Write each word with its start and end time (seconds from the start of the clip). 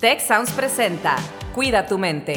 Tech 0.00 0.20
Sounds 0.20 0.52
presenta 0.52 1.16
Cuida 1.56 1.84
tu 1.84 1.98
mente. 1.98 2.36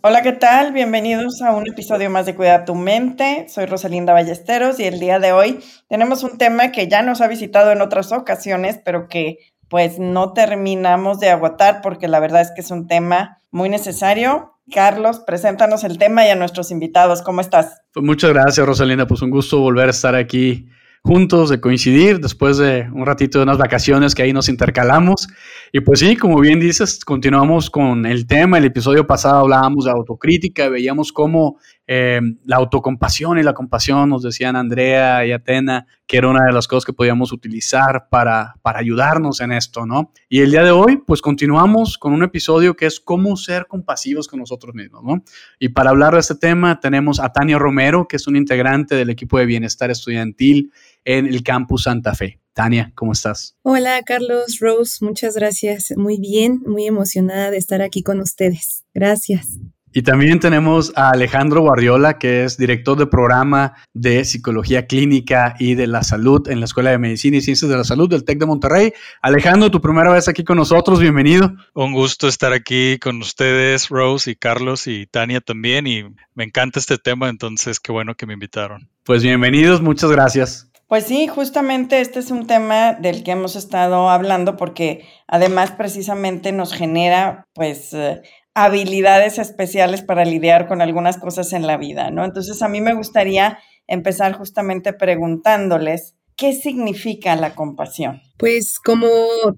Hola, 0.00 0.22
¿qué 0.22 0.32
tal? 0.32 0.72
Bienvenidos 0.72 1.42
a 1.42 1.54
un 1.54 1.68
episodio 1.68 2.08
más 2.08 2.24
de 2.24 2.34
Cuida 2.34 2.64
tu 2.64 2.74
mente. 2.74 3.46
Soy 3.50 3.66
Rosalinda 3.66 4.14
Ballesteros 4.14 4.80
y 4.80 4.84
el 4.84 4.98
día 5.00 5.18
de 5.18 5.32
hoy 5.32 5.60
tenemos 5.86 6.22
un 6.22 6.38
tema 6.38 6.72
que 6.72 6.88
ya 6.88 7.02
nos 7.02 7.20
ha 7.20 7.28
visitado 7.28 7.70
en 7.70 7.82
otras 7.82 8.10
ocasiones, 8.12 8.80
pero 8.82 9.06
que 9.06 9.36
pues 9.68 9.98
no 9.98 10.32
terminamos 10.32 11.20
de 11.20 11.30
agotar 11.30 11.80
porque 11.82 12.08
la 12.08 12.20
verdad 12.20 12.42
es 12.42 12.52
que 12.54 12.60
es 12.60 12.70
un 12.70 12.86
tema 12.86 13.38
muy 13.50 13.68
necesario. 13.68 14.54
Carlos, 14.72 15.20
preséntanos 15.20 15.84
el 15.84 15.98
tema 15.98 16.26
y 16.26 16.30
a 16.30 16.36
nuestros 16.36 16.70
invitados. 16.70 17.22
¿Cómo 17.22 17.40
estás? 17.40 17.80
Pues 17.92 18.04
muchas 18.04 18.32
gracias, 18.32 18.66
Rosalinda. 18.66 19.06
Pues 19.06 19.22
un 19.22 19.30
gusto 19.30 19.60
volver 19.60 19.88
a 19.88 19.90
estar 19.90 20.14
aquí 20.14 20.68
juntos, 21.02 21.48
de 21.48 21.60
coincidir 21.60 22.20
después 22.20 22.58
de 22.58 22.88
un 22.92 23.06
ratito 23.06 23.38
de 23.38 23.44
unas 23.44 23.58
vacaciones 23.58 24.14
que 24.14 24.22
ahí 24.22 24.32
nos 24.32 24.48
intercalamos. 24.48 25.28
Y 25.72 25.80
pues 25.80 26.00
sí, 26.00 26.16
como 26.16 26.38
bien 26.40 26.60
dices, 26.60 27.04
continuamos 27.04 27.70
con 27.70 28.04
el 28.04 28.26
tema. 28.26 28.58
El 28.58 28.66
episodio 28.66 29.06
pasado 29.06 29.38
hablábamos 29.40 29.84
de 29.86 29.90
autocrítica, 29.90 30.68
veíamos 30.68 31.12
cómo 31.12 31.58
eh, 31.90 32.20
la 32.44 32.56
autocompasión 32.56 33.38
y 33.38 33.42
la 33.42 33.54
compasión, 33.54 34.10
nos 34.10 34.22
decían 34.22 34.56
Andrea 34.56 35.24
y 35.24 35.32
Atena, 35.32 35.86
que 36.06 36.18
era 36.18 36.28
una 36.28 36.44
de 36.44 36.52
las 36.52 36.68
cosas 36.68 36.84
que 36.84 36.92
podíamos 36.92 37.32
utilizar 37.32 38.08
para, 38.10 38.56
para 38.60 38.78
ayudarnos 38.78 39.40
en 39.40 39.52
esto, 39.52 39.86
¿no? 39.86 40.12
Y 40.28 40.40
el 40.40 40.50
día 40.50 40.62
de 40.62 40.70
hoy, 40.70 40.98
pues 40.98 41.22
continuamos 41.22 41.96
con 41.96 42.12
un 42.12 42.22
episodio 42.22 42.76
que 42.76 42.84
es 42.84 43.00
cómo 43.00 43.36
ser 43.38 43.66
compasivos 43.66 44.28
con 44.28 44.38
nosotros 44.38 44.74
mismos, 44.74 45.02
¿no? 45.02 45.24
Y 45.58 45.70
para 45.70 45.88
hablar 45.88 46.12
de 46.12 46.20
este 46.20 46.34
tema 46.34 46.78
tenemos 46.78 47.20
a 47.20 47.32
Tania 47.32 47.58
Romero, 47.58 48.06
que 48.06 48.16
es 48.16 48.26
un 48.26 48.36
integrante 48.36 48.94
del 48.94 49.08
equipo 49.08 49.38
de 49.38 49.46
bienestar 49.46 49.90
estudiantil 49.90 50.70
en 51.06 51.26
el 51.26 51.42
campus 51.42 51.84
Santa 51.84 52.14
Fe. 52.14 52.38
Tania, 52.52 52.92
¿cómo 52.94 53.12
estás? 53.12 53.56
Hola, 53.62 54.02
Carlos, 54.04 54.58
Rose, 54.60 55.02
muchas 55.02 55.36
gracias. 55.36 55.94
Muy 55.96 56.18
bien, 56.18 56.60
muy 56.66 56.86
emocionada 56.86 57.50
de 57.50 57.56
estar 57.56 57.80
aquí 57.80 58.02
con 58.02 58.20
ustedes. 58.20 58.84
Gracias. 58.92 59.58
Y 59.92 60.02
también 60.02 60.38
tenemos 60.38 60.92
a 60.96 61.10
Alejandro 61.10 61.62
Guardiola, 61.62 62.18
que 62.18 62.44
es 62.44 62.58
director 62.58 62.98
de 62.98 63.06
programa 63.06 63.74
de 63.94 64.24
Psicología 64.24 64.86
Clínica 64.86 65.54
y 65.58 65.74
de 65.74 65.86
la 65.86 66.02
Salud 66.02 66.46
en 66.48 66.60
la 66.60 66.66
Escuela 66.66 66.90
de 66.90 66.98
Medicina 66.98 67.38
y 67.38 67.40
Ciencias 67.40 67.70
de 67.70 67.76
la 67.76 67.84
Salud 67.84 68.08
del 68.08 68.24
TEC 68.24 68.38
de 68.38 68.46
Monterrey. 68.46 68.92
Alejandro, 69.22 69.70
tu 69.70 69.80
primera 69.80 70.12
vez 70.12 70.28
aquí 70.28 70.44
con 70.44 70.58
nosotros, 70.58 71.00
bienvenido. 71.00 71.52
Un 71.74 71.92
gusto 71.92 72.28
estar 72.28 72.52
aquí 72.52 72.98
con 72.98 73.18
ustedes, 73.20 73.88
Rose 73.88 74.30
y 74.30 74.36
Carlos 74.36 74.86
y 74.86 75.06
Tania 75.06 75.40
también, 75.40 75.86
y 75.86 76.04
me 76.34 76.44
encanta 76.44 76.78
este 76.78 76.98
tema, 76.98 77.28
entonces 77.28 77.80
qué 77.80 77.90
bueno 77.90 78.14
que 78.14 78.26
me 78.26 78.34
invitaron. 78.34 78.90
Pues 79.04 79.22
bienvenidos, 79.22 79.80
muchas 79.80 80.10
gracias. 80.10 80.70
Pues 80.88 81.04
sí, 81.04 81.26
justamente 81.28 82.00
este 82.00 82.18
es 82.18 82.30
un 82.30 82.46
tema 82.46 82.94
del 82.94 83.22
que 83.22 83.32
hemos 83.32 83.56
estado 83.56 84.08
hablando 84.08 84.56
porque 84.56 85.06
además 85.26 85.70
precisamente 85.72 86.50
nos 86.50 86.72
genera 86.72 87.46
pues 87.52 87.92
eh, 87.92 88.22
habilidades 88.64 89.38
especiales 89.38 90.02
para 90.02 90.24
lidiar 90.24 90.66
con 90.66 90.82
algunas 90.82 91.18
cosas 91.18 91.52
en 91.52 91.66
la 91.66 91.76
vida, 91.76 92.10
¿no? 92.10 92.24
Entonces 92.24 92.60
a 92.62 92.68
mí 92.68 92.80
me 92.80 92.94
gustaría 92.94 93.58
empezar 93.86 94.36
justamente 94.36 94.92
preguntándoles 94.92 96.16
qué 96.36 96.52
significa 96.52 97.36
la 97.36 97.54
compasión. 97.54 98.20
Pues 98.36 98.80
como 98.80 99.08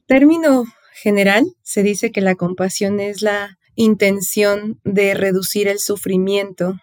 término 0.06 0.64
general 0.92 1.46
se 1.62 1.82
dice 1.82 2.12
que 2.12 2.20
la 2.20 2.34
compasión 2.34 3.00
es 3.00 3.22
la 3.22 3.58
intención 3.74 4.78
de 4.84 5.14
reducir 5.14 5.66
el 5.68 5.78
sufrimiento, 5.78 6.74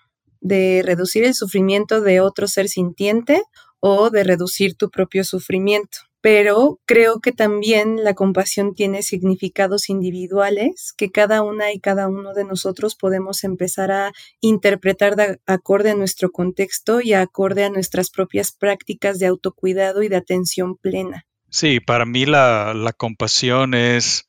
de 0.41 0.81
reducir 0.83 1.23
el 1.23 1.35
sufrimiento 1.35 2.01
de 2.01 2.19
otro 2.21 2.47
ser 2.47 2.67
sintiente 2.67 3.43
o 3.79 4.09
de 4.09 4.23
reducir 4.23 4.75
tu 4.75 4.89
propio 4.89 5.23
sufrimiento. 5.23 5.99
Pero 6.27 6.81
creo 6.85 7.21
que 7.21 7.31
también 7.31 8.03
la 8.03 8.13
compasión 8.13 8.75
tiene 8.75 9.01
significados 9.01 9.87
individuales 9.87 10.93
que 10.97 11.09
cada 11.09 11.41
una 11.41 11.71
y 11.71 11.79
cada 11.79 12.09
uno 12.09 12.33
de 12.33 12.43
nosotros 12.43 12.95
podemos 12.95 13.45
empezar 13.45 13.91
a 13.91 14.11
interpretar 14.41 15.15
de 15.15 15.39
acorde 15.45 15.91
a 15.91 15.95
nuestro 15.95 16.29
contexto 16.31 16.99
y 16.99 17.13
acorde 17.13 17.63
a 17.63 17.69
nuestras 17.69 18.09
propias 18.09 18.51
prácticas 18.51 19.19
de 19.19 19.27
autocuidado 19.27 20.03
y 20.03 20.09
de 20.09 20.17
atención 20.17 20.75
plena. 20.75 21.25
Sí, 21.49 21.79
para 21.79 22.05
mí 22.05 22.25
la, 22.25 22.93
compasión 22.97 23.73
es, 23.73 24.27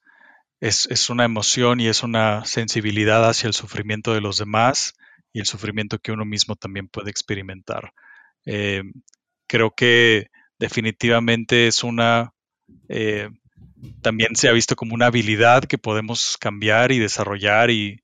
es, 0.61 0.87
es, 0.93 1.11
una 1.11 1.25
emoción 1.25 1.81
y 1.81 1.89
es 1.89 2.05
una 2.05 2.45
sensibilidad 2.45 3.29
hacia 3.29 3.49
el 3.49 3.55
sufrimiento 3.55 4.15
de 4.15 4.21
los 4.21 4.39
demás 4.39 4.95
y 5.33 5.41
el 5.41 5.47
sufrimiento 5.47 5.99
que 5.99 6.13
uno 6.13 6.25
mismo 6.25 6.55
también 6.55 6.87
puede 6.87 7.11
experimentar. 7.11 7.93
Eh, 8.47 8.85
creo 9.49 9.73
que 9.73 10.29
definitivamente 10.59 11.67
es 11.67 11.85
una, 11.85 12.33
eh, 12.89 13.31
también 14.03 14.37
se 14.37 14.49
ha 14.49 14.53
visto 14.53 14.77
como 14.77 14.95
una 14.95 15.07
habilidad 15.07 15.65
que 15.65 15.79
podemos 15.79 16.37
cambiar 16.39 16.93
y 16.93 16.99
desarrollar 16.99 17.71
y, 17.71 18.03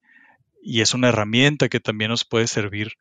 y, 0.63 0.81
es 0.81 0.95
una 0.95 1.09
herramienta 1.09 1.69
que 1.69 1.81
también 1.81 2.11
nos 2.11 2.25
puede 2.25 2.47
servir 2.47 2.93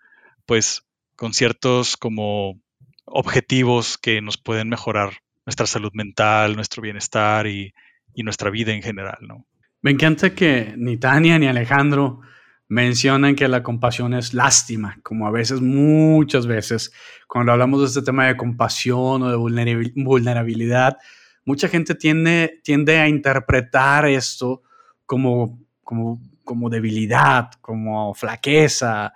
pues 0.46 0.84
con 1.16 1.34
ciertos 1.34 1.98
como 1.98 2.60
objetivos 3.06 3.98
que 3.98 4.22
nos 4.22 4.38
pueden 4.38 4.70
mejorar 4.70 5.14
nuestra 5.46 5.68
salud 5.68 5.92
mental, 5.94 6.56
nuestro 6.56 6.82
bienestar 6.82 7.48
y, 7.48 7.74
y 8.14 8.24
nuestra 8.24 8.50
vida 8.50 8.74
en 8.74 8.82
general, 8.82 9.18
¿no? 9.22 9.46
Me 9.82 9.92
encanta 9.92 10.34
que 10.34 10.74
ni 10.78 10.98
Tania 10.98 11.38
ni 11.38 11.48
Alejandro 11.48 12.22
mencionan 12.74 13.36
que 13.36 13.48
la 13.48 13.62
compasión 13.62 14.16
es 14.16 14.34
lástima, 14.34 14.98
como 15.04 15.28
a 15.28 15.32
veces, 15.32 15.62
muchas 15.62 16.48
veces, 16.48 16.92
cuando 17.28 17.52
hablamos 17.52 17.82
de 17.82 17.86
este 17.86 18.02
tema 18.02 18.26
de 18.26 18.36
compasión 18.36 19.22
o 19.22 19.30
de 19.30 19.36
vulnerabilidad, 19.94 20.98
mucha 21.46 21.68
gente 21.68 21.94
tiende, 21.94 22.62
tiende 22.64 22.98
a 22.98 23.08
interpretar 23.08 24.08
esto 24.08 24.64
como, 25.06 25.60
como, 25.84 26.20
como 26.44 26.70
debilidad, 26.72 27.52
como 27.62 28.16
flaqueza, 28.16 29.14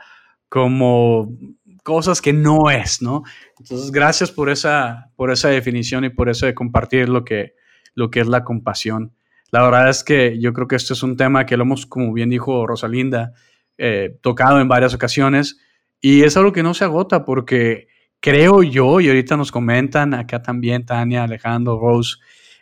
como 0.50 1.36
cosas 1.82 2.22
que 2.22 2.34
no 2.34 2.70
es, 2.70 3.02
¿no? 3.02 3.24
Entonces, 3.58 3.92
gracias 3.92 4.32
por 4.32 4.52
esa, 4.52 5.10
por 5.16 5.32
esa 5.32 5.50
definición 5.50 6.06
y 6.06 6.10
por 6.10 6.30
eso 6.30 6.46
de 6.46 6.54
compartir 6.54 7.10
lo 7.10 7.26
que, 7.26 7.56
lo 7.96 8.12
que 8.12 8.20
es 8.20 8.28
la 8.28 8.44
compasión. 8.44 9.16
La 9.50 9.64
verdad 9.64 9.90
es 9.90 10.04
que 10.04 10.38
yo 10.40 10.54
creo 10.54 10.68
que 10.68 10.76
este 10.76 10.94
es 10.94 11.02
un 11.02 11.18
tema 11.18 11.48
que 11.48 11.58
lo 11.58 11.64
hemos, 11.64 11.88
como 11.88 12.14
bien 12.14 12.30
dijo 12.30 12.68
Rosalinda, 12.68 13.34
eh, 13.78 14.18
tocado 14.22 14.60
en 14.60 14.68
varias 14.68 14.94
ocasiones 14.94 15.58
y 16.00 16.24
es 16.24 16.38
algo 16.38 16.52
que 16.52 16.64
no 16.64 16.74
se 16.74 16.84
agota 16.84 17.26
porque 17.26 17.88
creo 18.20 18.64
yo, 18.64 19.00
y 19.00 19.08
ahorita 19.08 19.38
nos 19.38 19.52
comentan 19.52 20.14
acá 20.14 20.42
también 20.42 20.86
Tania, 20.86 21.24
Alejandro, 21.24 21.80
Rose, 21.80 22.18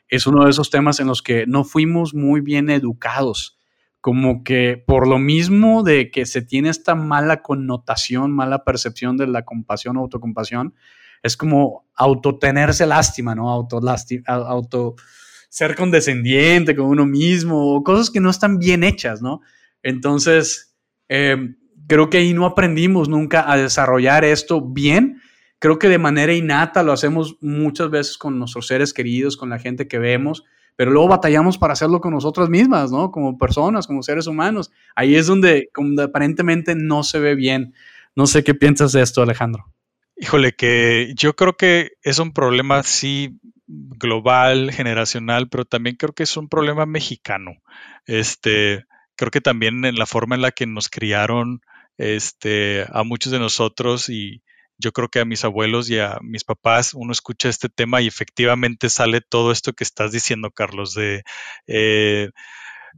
es 0.07 0.27
uno 0.27 0.45
de 0.45 0.51
esos 0.51 0.69
temas 0.69 0.99
en 0.99 1.07
los 1.07 1.21
que 1.21 1.45
no 1.47 1.63
fuimos 1.63 2.13
muy 2.13 2.41
bien 2.41 2.69
educados, 2.69 3.57
como 4.01 4.43
que 4.43 4.83
por 4.85 5.07
lo 5.07 5.17
mismo 5.17 5.83
de 5.83 6.11
que 6.11 6.25
se 6.25 6.41
tiene 6.41 6.69
esta 6.69 6.93
mala 6.93 7.41
connotación, 7.41 8.31
mala 8.31 8.63
percepción 8.63 9.17
de 9.17 9.27
la 9.27 9.43
compasión 9.43 9.97
o 9.97 10.01
autocompasión, 10.01 10.75
es 11.23 11.35
como 11.37 11.87
autotenerse 11.95 12.85
lástima, 12.85 13.33
¿no? 13.33 13.49
Auto, 13.49 14.95
ser 15.49 15.75
condescendiente 15.75 16.75
con 16.75 16.85
uno 16.85 17.07
mismo, 17.07 17.81
cosas 17.83 18.11
que 18.11 18.19
no 18.19 18.29
están 18.29 18.59
bien 18.59 18.83
hechas, 18.83 19.23
¿no? 19.23 19.41
Entonces, 19.81 20.74
em, 21.07 21.57
creo 21.87 22.09
que 22.09 22.17
ahí 22.17 22.33
no 22.33 22.45
aprendimos 22.45 23.09
nunca 23.09 23.49
a 23.51 23.57
desarrollar 23.57 24.23
esto 24.23 24.61
bien. 24.61 25.21
Creo 25.59 25.79
que 25.79 25.89
de 25.89 25.97
manera 25.97 26.33
innata 26.33 26.83
lo 26.83 26.91
hacemos 26.91 27.37
muchas 27.41 27.89
veces 27.89 28.17
con 28.17 28.37
nuestros 28.37 28.67
seres 28.67 28.93
queridos, 28.93 29.37
con 29.37 29.49
la 29.49 29.59
gente 29.59 29.87
que 29.87 29.99
vemos, 29.99 30.43
pero 30.75 30.91
luego 30.91 31.07
batallamos 31.07 31.57
para 31.57 31.73
hacerlo 31.73 32.01
con 32.01 32.13
nosotras 32.13 32.49
mismas, 32.49 32.91
¿no? 32.91 33.11
Como 33.11 33.37
personas, 33.37 33.87
como 33.87 34.03
seres 34.03 34.27
humanos. 34.27 34.71
Ahí 34.95 35.15
es 35.15 35.27
donde, 35.27 35.69
donde 35.75 36.03
aparentemente 36.03 36.75
no 36.75 37.03
se 37.03 37.19
ve 37.19 37.35
bien. 37.35 37.73
No 38.15 38.27
sé 38.27 38.43
qué 38.43 38.53
piensas 38.53 38.91
de 38.91 39.01
esto, 39.01 39.21
Alejandro. 39.21 39.65
Híjole, 40.17 40.53
que 40.53 41.13
yo 41.15 41.35
creo 41.35 41.57
que 41.57 41.93
es 42.01 42.19
un 42.19 42.31
problema, 42.33 42.83
sí, 42.83 43.39
global, 43.67 44.71
generacional, 44.71 45.49
pero 45.49 45.65
también 45.65 45.95
creo 45.95 46.13
que 46.13 46.23
es 46.23 46.37
un 46.37 46.47
problema 46.47 46.85
mexicano. 46.85 47.51
Este, 48.05 48.85
creo 49.15 49.31
que 49.31 49.41
también 49.41 49.85
en 49.85 49.95
la 49.95 50.05
forma 50.05 50.35
en 50.35 50.41
la 50.41 50.51
que 50.51 50.65
nos 50.65 50.89
criaron 50.89 51.61
este, 51.97 52.85
a 52.91 53.03
muchos 53.03 53.31
de 53.31 53.39
nosotros 53.39 54.09
y 54.09 54.41
yo 54.77 54.91
creo 54.91 55.09
que 55.09 55.19
a 55.19 55.25
mis 55.25 55.45
abuelos 55.45 55.89
y 55.89 55.99
a 55.99 56.17
mis 56.21 56.43
papás 56.43 56.93
uno 56.93 57.11
escucha 57.11 57.49
este 57.49 57.69
tema 57.69 58.01
y 58.01 58.07
efectivamente 58.07 58.89
sale 58.89 59.21
todo 59.21 59.51
esto 59.51 59.73
que 59.73 59.83
estás 59.83 60.11
diciendo, 60.11 60.51
Carlos, 60.51 60.93
de... 60.93 61.23
Eh, 61.67 62.29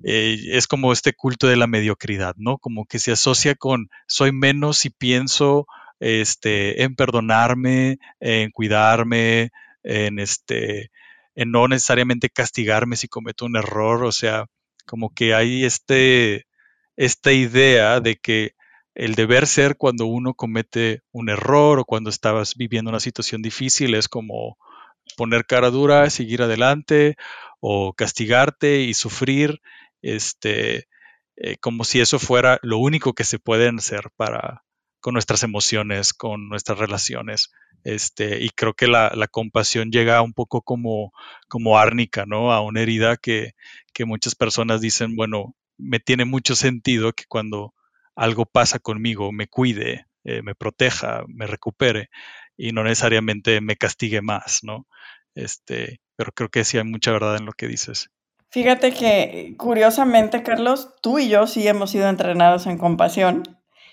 eh, 0.04 0.38
es 0.52 0.68
como 0.68 0.94
este 0.94 1.14
culto 1.14 1.48
de 1.48 1.56
la 1.56 1.66
mediocridad, 1.66 2.36
¿no? 2.38 2.60
Como 2.60 2.86
que 2.86 3.00
se 3.00 3.12
asocia 3.12 3.56
con 3.56 3.90
soy 4.08 4.32
menos 4.32 4.86
y 4.86 4.92
pienso 4.92 5.66
este, 6.00 6.84
en 6.84 6.96
perdonarme, 6.96 7.98
en 8.20 8.52
cuidarme, 8.52 9.50
en 9.84 10.20
este, 10.20 10.92
en 11.36 11.52
no 11.52 11.68
necesariamente 11.68 12.30
castigarme 12.30 12.96
si 12.96 13.08
cometo 13.08 13.46
un 13.46 13.56
error, 13.56 14.04
o 14.04 14.12
sea, 14.12 14.46
como 14.88 15.14
que 15.14 15.36
hay 15.36 15.66
este, 15.66 16.48
esta 16.96 17.32
idea 17.32 18.00
de 18.00 18.16
que 18.16 18.56
el 18.96 19.14
deber 19.14 19.46
ser 19.46 19.78
cuando 19.78 20.08
uno 20.08 20.34
comete 20.34 21.04
un 21.12 21.30
error 21.30 21.80
o 21.80 21.86
cuando 21.86 22.10
estabas 22.10 22.56
viviendo 22.56 22.90
una 22.90 23.00
situación 23.00 23.44
difícil 23.44 23.94
es 23.94 24.08
como 24.08 24.58
poner 25.16 25.46
cara 25.46 25.70
dura, 25.70 26.10
seguir 26.10 26.42
adelante 26.42 27.16
o 27.60 27.94
castigarte 27.94 28.82
y 28.82 28.96
sufrir, 28.96 29.62
este, 30.02 30.88
eh, 31.36 31.58
como 31.58 31.84
si 31.84 32.00
eso 32.00 32.18
fuera 32.18 32.60
lo 32.64 32.80
único 32.80 33.14
que 33.14 33.24
se 33.24 33.38
pueden 33.38 33.78
hacer 33.78 34.10
para 34.16 34.64
con 35.00 35.14
nuestras 35.14 35.44
emociones, 35.44 36.14
con 36.14 36.50
nuestras 36.50 36.80
relaciones. 36.80 37.52
Este, 37.88 38.44
y 38.44 38.50
creo 38.50 38.74
que 38.74 38.86
la, 38.86 39.30
compasión 39.32 39.92
llega 39.92 40.22
un 40.22 40.34
poco 40.34 40.62
como, 40.62 41.14
como 41.48 41.80
árnica, 41.80 42.26
¿no? 42.26 42.52
A 42.52 42.60
una 42.60 42.82
herida 42.82 43.16
que, 43.16 43.54
que 43.94 44.04
muchas 44.04 44.36
personas 44.36 44.82
dicen, 44.82 45.16
bueno, 45.16 45.56
me 45.78 46.02
tiene 46.02 46.26
mucho 46.26 46.54
sentido 46.58 47.14
que 47.14 47.24
cuando 47.30 47.74
algo 48.14 48.46
pasa 48.46 48.80
conmigo 48.80 49.32
me 49.32 49.48
cuide, 49.48 50.06
eh, 50.26 50.42
me 50.42 50.54
proteja, 50.54 51.24
me 51.30 51.48
recupere 51.48 52.10
y 52.58 52.74
no 52.74 52.84
necesariamente 52.84 53.62
me 53.62 53.78
castigue 53.78 54.22
más, 54.22 54.66
¿no? 54.66 54.86
Este, 55.34 56.02
pero 56.18 56.34
creo 56.34 56.50
que 56.50 56.66
sí 56.66 56.78
hay 56.78 56.84
mucha 56.84 57.14
verdad 57.14 57.38
en 57.38 57.46
lo 57.46 57.54
que 57.54 57.68
dices. 57.68 58.10
Fíjate 58.50 58.92
que 58.92 59.56
curiosamente, 59.58 60.44
Carlos, 60.44 60.90
tú 61.02 61.20
y 61.20 61.30
yo 61.30 61.48
sí 61.48 61.66
hemos 61.66 61.92
sido 61.92 62.10
entrenados 62.10 62.68
en 62.68 62.78
compasión. 62.78 63.44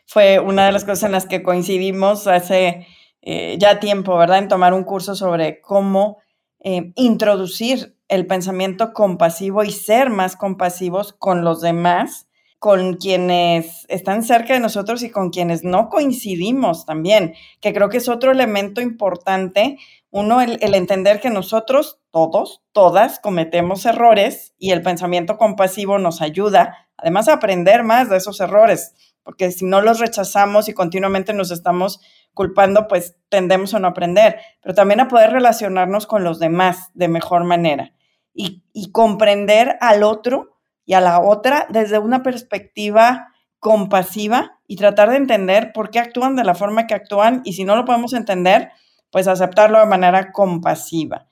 Fue 0.04 0.40
una 0.40 0.66
de 0.66 0.72
las 0.72 0.84
cosas 0.84 1.04
en 1.04 1.12
las 1.12 1.26
que 1.26 1.44
coincidimos 1.44 2.26
hace 2.26 2.88
eh, 3.26 3.56
ya 3.58 3.80
tiempo, 3.80 4.18
¿verdad? 4.18 4.38
En 4.38 4.48
tomar 4.48 4.74
un 4.74 4.84
curso 4.84 5.14
sobre 5.14 5.62
cómo 5.62 6.18
eh, 6.60 6.92
introducir 6.94 7.96
el 8.08 8.26
pensamiento 8.26 8.92
compasivo 8.92 9.64
y 9.64 9.70
ser 9.70 10.10
más 10.10 10.36
compasivos 10.36 11.14
con 11.14 11.42
los 11.42 11.62
demás, 11.62 12.28
con 12.58 12.94
quienes 12.96 13.86
están 13.88 14.24
cerca 14.24 14.52
de 14.52 14.60
nosotros 14.60 15.02
y 15.02 15.10
con 15.10 15.30
quienes 15.30 15.64
no 15.64 15.88
coincidimos 15.88 16.84
también, 16.84 17.34
que 17.62 17.72
creo 17.72 17.88
que 17.88 17.96
es 17.96 18.10
otro 18.10 18.30
elemento 18.30 18.82
importante. 18.82 19.78
Uno, 20.10 20.42
el, 20.42 20.58
el 20.60 20.74
entender 20.74 21.18
que 21.18 21.30
nosotros, 21.30 22.00
todos, 22.10 22.62
todas, 22.72 23.20
cometemos 23.20 23.86
errores 23.86 24.54
y 24.58 24.72
el 24.72 24.82
pensamiento 24.82 25.38
compasivo 25.38 25.98
nos 25.98 26.20
ayuda, 26.20 26.88
además, 26.98 27.28
a 27.28 27.34
aprender 27.34 27.84
más 27.84 28.10
de 28.10 28.18
esos 28.18 28.38
errores, 28.40 28.94
porque 29.22 29.50
si 29.50 29.64
no 29.64 29.80
los 29.80 29.98
rechazamos 29.98 30.68
y 30.68 30.74
continuamente 30.74 31.32
nos 31.32 31.50
estamos 31.50 32.00
culpando, 32.34 32.88
pues 32.88 33.16
tendemos 33.28 33.74
a 33.74 33.78
no 33.78 33.88
aprender, 33.88 34.38
pero 34.60 34.74
también 34.74 35.00
a 35.00 35.08
poder 35.08 35.30
relacionarnos 35.30 36.06
con 36.06 36.24
los 36.24 36.38
demás 36.38 36.90
de 36.94 37.08
mejor 37.08 37.44
manera 37.44 37.92
y, 38.34 38.90
comprender 38.92 39.76
al 39.80 40.02
otro 40.02 40.56
y 40.84 40.94
a 40.94 41.00
la 41.00 41.20
otra 41.20 41.66
desde 41.70 41.98
una 41.98 42.22
perspectiva 42.22 43.28
compasiva 43.58 44.58
y 44.66 44.76
tratar 44.76 45.10
de 45.10 45.16
entender 45.16 45.72
por 45.72 45.90
qué 45.90 45.98
actúan 45.98 46.36
de 46.36 46.44
la 46.44 46.54
forma 46.54 46.86
que 46.86 46.94
actúan 46.94 47.40
y 47.44 47.54
si 47.54 47.64
no 47.64 47.76
lo 47.76 47.84
podemos 47.84 48.12
entender, 48.12 48.70
pues 49.10 49.28
aceptarlo 49.28 49.78
de 49.78 49.86
manera 49.86 50.32
compasiva. 50.32 51.26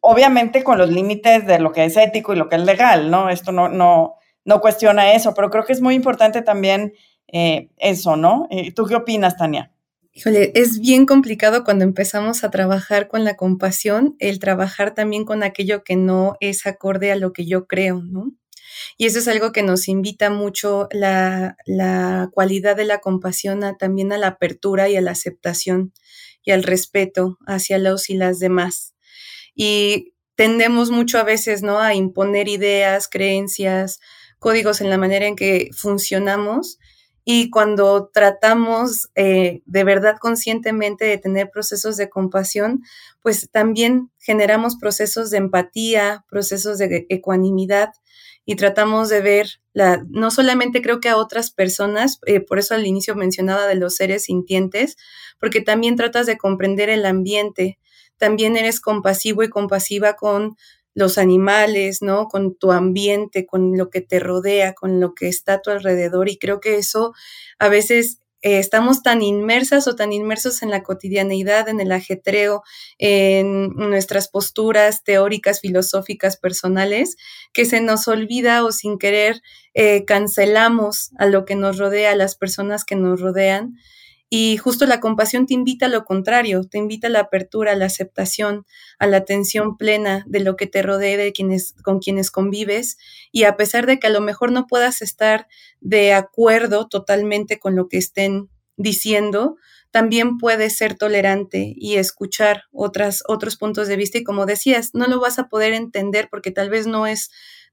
Obviamente 0.00 0.62
con 0.62 0.78
los 0.78 0.90
límites 0.90 1.46
de 1.46 1.58
lo 1.58 1.72
que 1.72 1.84
es 1.84 1.96
ético 1.96 2.32
y 2.32 2.36
lo 2.36 2.48
que 2.48 2.56
es 2.56 2.62
legal, 2.62 3.10
¿no? 3.10 3.30
Esto 3.30 3.50
no, 3.52 3.68
no, 3.68 4.16
no 4.44 4.60
cuestiona 4.60 5.12
eso, 5.12 5.32
pero 5.34 5.50
creo 5.50 5.64
que 5.64 5.72
es 5.72 5.80
muy 5.80 5.94
importante 5.94 6.42
también 6.42 6.92
eh, 7.28 7.70
eso, 7.76 8.16
¿no? 8.16 8.46
Eh, 8.50 8.72
¿Tú 8.72 8.84
qué 8.86 8.96
opinas, 8.96 9.36
Tania? 9.36 9.72
Es 10.12 10.80
bien 10.80 11.06
complicado 11.06 11.64
cuando 11.64 11.84
empezamos 11.84 12.42
a 12.42 12.50
trabajar 12.50 13.08
con 13.08 13.24
la 13.24 13.36
compasión, 13.36 14.16
el 14.18 14.38
trabajar 14.40 14.92
también 14.92 15.24
con 15.24 15.42
aquello 15.42 15.84
que 15.84 15.96
no 15.96 16.36
es 16.40 16.66
acorde 16.66 17.12
a 17.12 17.16
lo 17.16 17.32
que 17.32 17.46
yo 17.46 17.66
creo. 17.66 18.02
Y 18.98 19.06
eso 19.06 19.18
es 19.20 19.28
algo 19.28 19.52
que 19.52 19.62
nos 19.62 19.88
invita 19.88 20.30
mucho 20.30 20.88
la, 20.90 21.56
la 21.64 22.28
cualidad 22.32 22.76
de 22.76 22.84
la 22.84 22.98
compasión 22.98 23.60
también 23.78 24.12
a 24.12 24.18
la 24.18 24.28
apertura 24.28 24.88
y 24.88 24.96
a 24.96 25.00
la 25.00 25.12
aceptación 25.12 25.92
y 26.42 26.50
al 26.50 26.64
respeto 26.64 27.38
hacia 27.46 27.78
los 27.78 28.10
y 28.10 28.14
las 28.14 28.38
demás. 28.38 28.94
Y 29.54 30.14
tendemos 30.34 30.90
mucho 30.90 31.18
a 31.18 31.24
veces, 31.24 31.62
¿no? 31.62 31.80
A 31.80 31.94
imponer 31.94 32.48
ideas, 32.48 33.08
creencias, 33.08 34.00
códigos 34.38 34.80
en 34.80 34.90
la 34.90 34.98
manera 34.98 35.26
en 35.26 35.36
que 35.36 35.70
funcionamos 35.76 36.78
y 37.24 37.50
cuando 37.50 38.10
tratamos 38.12 39.10
eh, 39.14 39.62
de 39.66 39.84
verdad 39.84 40.16
conscientemente 40.18 41.04
de 41.04 41.18
tener 41.18 41.50
procesos 41.50 41.96
de 41.96 42.08
compasión, 42.08 42.82
pues 43.22 43.50
también 43.50 44.10
generamos 44.18 44.76
procesos 44.76 45.30
de 45.30 45.38
empatía, 45.38 46.24
procesos 46.28 46.78
de 46.78 47.06
ecuanimidad 47.08 47.92
y 48.46 48.56
tratamos 48.56 49.08
de 49.08 49.20
ver, 49.20 49.48
la, 49.72 50.02
no 50.08 50.30
solamente 50.30 50.82
creo 50.82 51.00
que 51.00 51.08
a 51.08 51.16
otras 51.16 51.50
personas, 51.50 52.18
eh, 52.26 52.40
por 52.40 52.58
eso 52.58 52.74
al 52.74 52.86
inicio 52.86 53.14
mencionaba 53.14 53.66
de 53.66 53.74
los 53.74 53.94
seres 53.96 54.24
sintientes, 54.24 54.96
porque 55.38 55.60
también 55.60 55.96
tratas 55.96 56.26
de 56.26 56.38
comprender 56.38 56.88
el 56.88 57.06
ambiente, 57.06 57.78
también 58.16 58.56
eres 58.56 58.80
compasivo 58.80 59.42
y 59.42 59.48
compasiva 59.48 60.14
con 60.14 60.56
los 60.94 61.18
animales, 61.18 62.02
¿no? 62.02 62.28
Con 62.28 62.56
tu 62.56 62.72
ambiente, 62.72 63.46
con 63.46 63.76
lo 63.76 63.90
que 63.90 64.00
te 64.00 64.20
rodea, 64.20 64.74
con 64.74 65.00
lo 65.00 65.14
que 65.14 65.28
está 65.28 65.54
a 65.54 65.62
tu 65.62 65.70
alrededor. 65.70 66.28
Y 66.28 66.38
creo 66.38 66.60
que 66.60 66.76
eso 66.76 67.12
a 67.58 67.68
veces 67.68 68.20
eh, 68.42 68.58
estamos 68.58 69.02
tan 69.02 69.22
inmersas 69.22 69.86
o 69.86 69.96
tan 69.96 70.12
inmersos 70.12 70.62
en 70.62 70.70
la 70.70 70.82
cotidianeidad, 70.82 71.68
en 71.68 71.80
el 71.80 71.92
ajetreo, 71.92 72.62
en 72.98 73.68
nuestras 73.76 74.28
posturas 74.28 75.04
teóricas, 75.04 75.60
filosóficas, 75.60 76.38
personales, 76.38 77.16
que 77.52 77.66
se 77.66 77.80
nos 77.80 78.08
olvida 78.08 78.64
o 78.64 78.72
sin 78.72 78.98
querer 78.98 79.42
eh, 79.74 80.04
cancelamos 80.06 81.10
a 81.18 81.26
lo 81.26 81.44
que 81.44 81.54
nos 81.54 81.78
rodea, 81.78 82.12
a 82.12 82.16
las 82.16 82.34
personas 82.34 82.84
que 82.84 82.96
nos 82.96 83.20
rodean. 83.20 83.76
Y 84.32 84.58
justo 84.58 84.86
la 84.86 85.00
compasión 85.00 85.46
te 85.46 85.54
invita 85.54 85.86
a 85.86 85.88
lo 85.88 86.04
contrario, 86.04 86.62
te 86.62 86.78
invita 86.78 87.08
a 87.08 87.10
la 87.10 87.18
apertura, 87.18 87.72
a 87.72 87.74
la 87.74 87.86
aceptación, 87.86 88.64
a 89.00 89.08
la 89.08 89.16
atención 89.16 89.76
plena 89.76 90.24
de 90.28 90.38
lo 90.38 90.54
que 90.54 90.68
te 90.68 90.82
rodea, 90.82 91.16
de 91.16 91.32
quienes, 91.32 91.74
con 91.82 91.98
quienes 91.98 92.30
convives. 92.30 92.96
Y 93.32 93.42
a 93.42 93.56
pesar 93.56 93.86
de 93.86 93.98
que 93.98 94.06
a 94.06 94.10
lo 94.10 94.20
mejor 94.20 94.52
no 94.52 94.68
puedas 94.68 95.02
estar 95.02 95.48
de 95.80 96.12
acuerdo 96.12 96.86
totalmente 96.88 97.58
con 97.58 97.74
lo 97.74 97.88
que 97.88 97.98
estén 97.98 98.48
diciendo, 98.76 99.56
también 99.90 100.38
puedes 100.38 100.76
ser 100.76 100.96
tolerante 100.96 101.74
y 101.76 101.96
escuchar 101.96 102.62
otras, 102.70 103.24
otros 103.26 103.56
puntos 103.56 103.88
de 103.88 103.96
vista. 103.96 104.18
Y 104.18 104.24
como 104.24 104.46
decías, 104.46 104.90
no 104.94 105.08
lo 105.08 105.18
vas 105.18 105.40
a 105.40 105.48
poder 105.48 105.72
entender 105.72 106.28
porque 106.30 106.52
tal 106.52 106.70
vez 106.70 106.86
no 106.86 107.08
es 107.08 107.30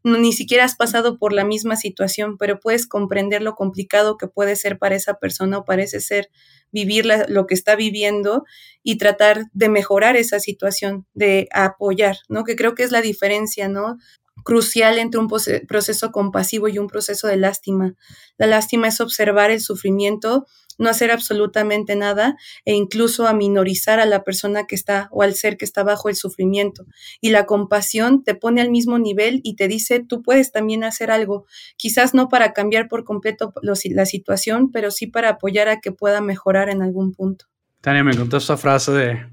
ni 0.07 0.31
siquiera 0.31 0.63
has 0.63 0.75
pasado 0.75 1.18
por 1.18 1.33
la 1.33 1.44
misma 1.44 1.75
situación, 1.75 2.38
pero 2.38 2.59
puedes 2.59 2.88
comprender 2.88 3.42
lo 3.42 3.56
complicado 3.56 4.18
que 4.18 4.27
puede 4.27 4.56
ser 4.56 4.77
para 4.77 4.95
esa 4.95 5.15
persona 5.15 5.57
o 5.57 5.65
parece 5.65 6.00
ser 6.00 6.30
vivir 6.71 7.06
lo 7.27 7.48
que 7.48 7.56
está 7.56 7.75
viviendo 7.75 8.45
y 8.83 8.98
tratar 8.98 9.45
de 9.54 9.69
mejorar 9.69 10.15
esa 10.15 10.39
situación, 10.39 11.06
de 11.14 11.49
apoyar, 11.52 12.18
¿no? 12.30 12.44
Que 12.44 12.56
creo 12.56 12.76
que 12.76 12.83
es 12.83 12.92
la 12.92 13.02
diferencia, 13.02 13.68
¿no? 13.68 13.97
crucial 14.44 14.97
entre 14.97 15.19
un 15.19 15.28
proceso 15.68 16.11
compasivo 16.11 16.69
y 16.69 16.78
un 16.78 16.87
proceso 16.87 17.28
de 17.28 17.35
lástima. 17.35 17.95
La 18.37 18.47
lástima 18.47 18.87
es 18.87 19.02
observar 19.02 19.52
el 19.52 19.59
sufrimiento, 19.59 20.45
no 20.78 20.90
hacer 20.90 21.12
absolutamente 21.12 21.96
nada 21.96 22.38
e 22.66 22.74
incluso 22.74 23.28
a 23.28 23.34
minorizar 23.34 24.00
a 24.00 24.06
la 24.06 24.24
persona 24.24 24.66
que 24.66 24.76
está 24.76 25.10
o 25.12 25.24
al 25.24 25.36
ser 25.36 25.57
que 25.57 25.66
está 25.66 25.84
bajo 25.84 26.10
el 26.10 26.16
sufrimiento. 26.16 26.86
Y 27.22 27.30
la 27.30 27.46
compasión 27.46 28.24
te 28.24 28.36
pone 28.36 28.62
al 28.62 28.69
mismo 28.69 29.00
nivel 29.00 29.42
y 29.44 29.56
te 29.56 29.68
dice, 29.68 30.04
tú 30.07 30.22
puedes 30.22 30.52
también 30.52 30.84
hacer 30.84 31.12
algo, 31.12 31.46
quizás 31.78 32.14
no 32.14 32.30
para 32.30 32.54
cambiar 32.54 32.88
por 32.88 33.04
completo 33.04 33.54
la 33.62 34.06
situación, 34.06 34.72
pero 34.72 34.92
sí 34.92 35.07
para 35.07 35.30
apoyar 35.30 35.69
a 35.69 35.80
que 35.80 35.92
pueda 35.92 36.22
mejorar 36.22 36.69
en 36.69 36.81
algún 36.81 37.14
punto. 37.14 37.46
Tania, 37.81 38.04
me 38.04 38.16
contó 38.16 38.38
esta 38.38 38.57
frase 38.57 38.92
de, 38.92 39.30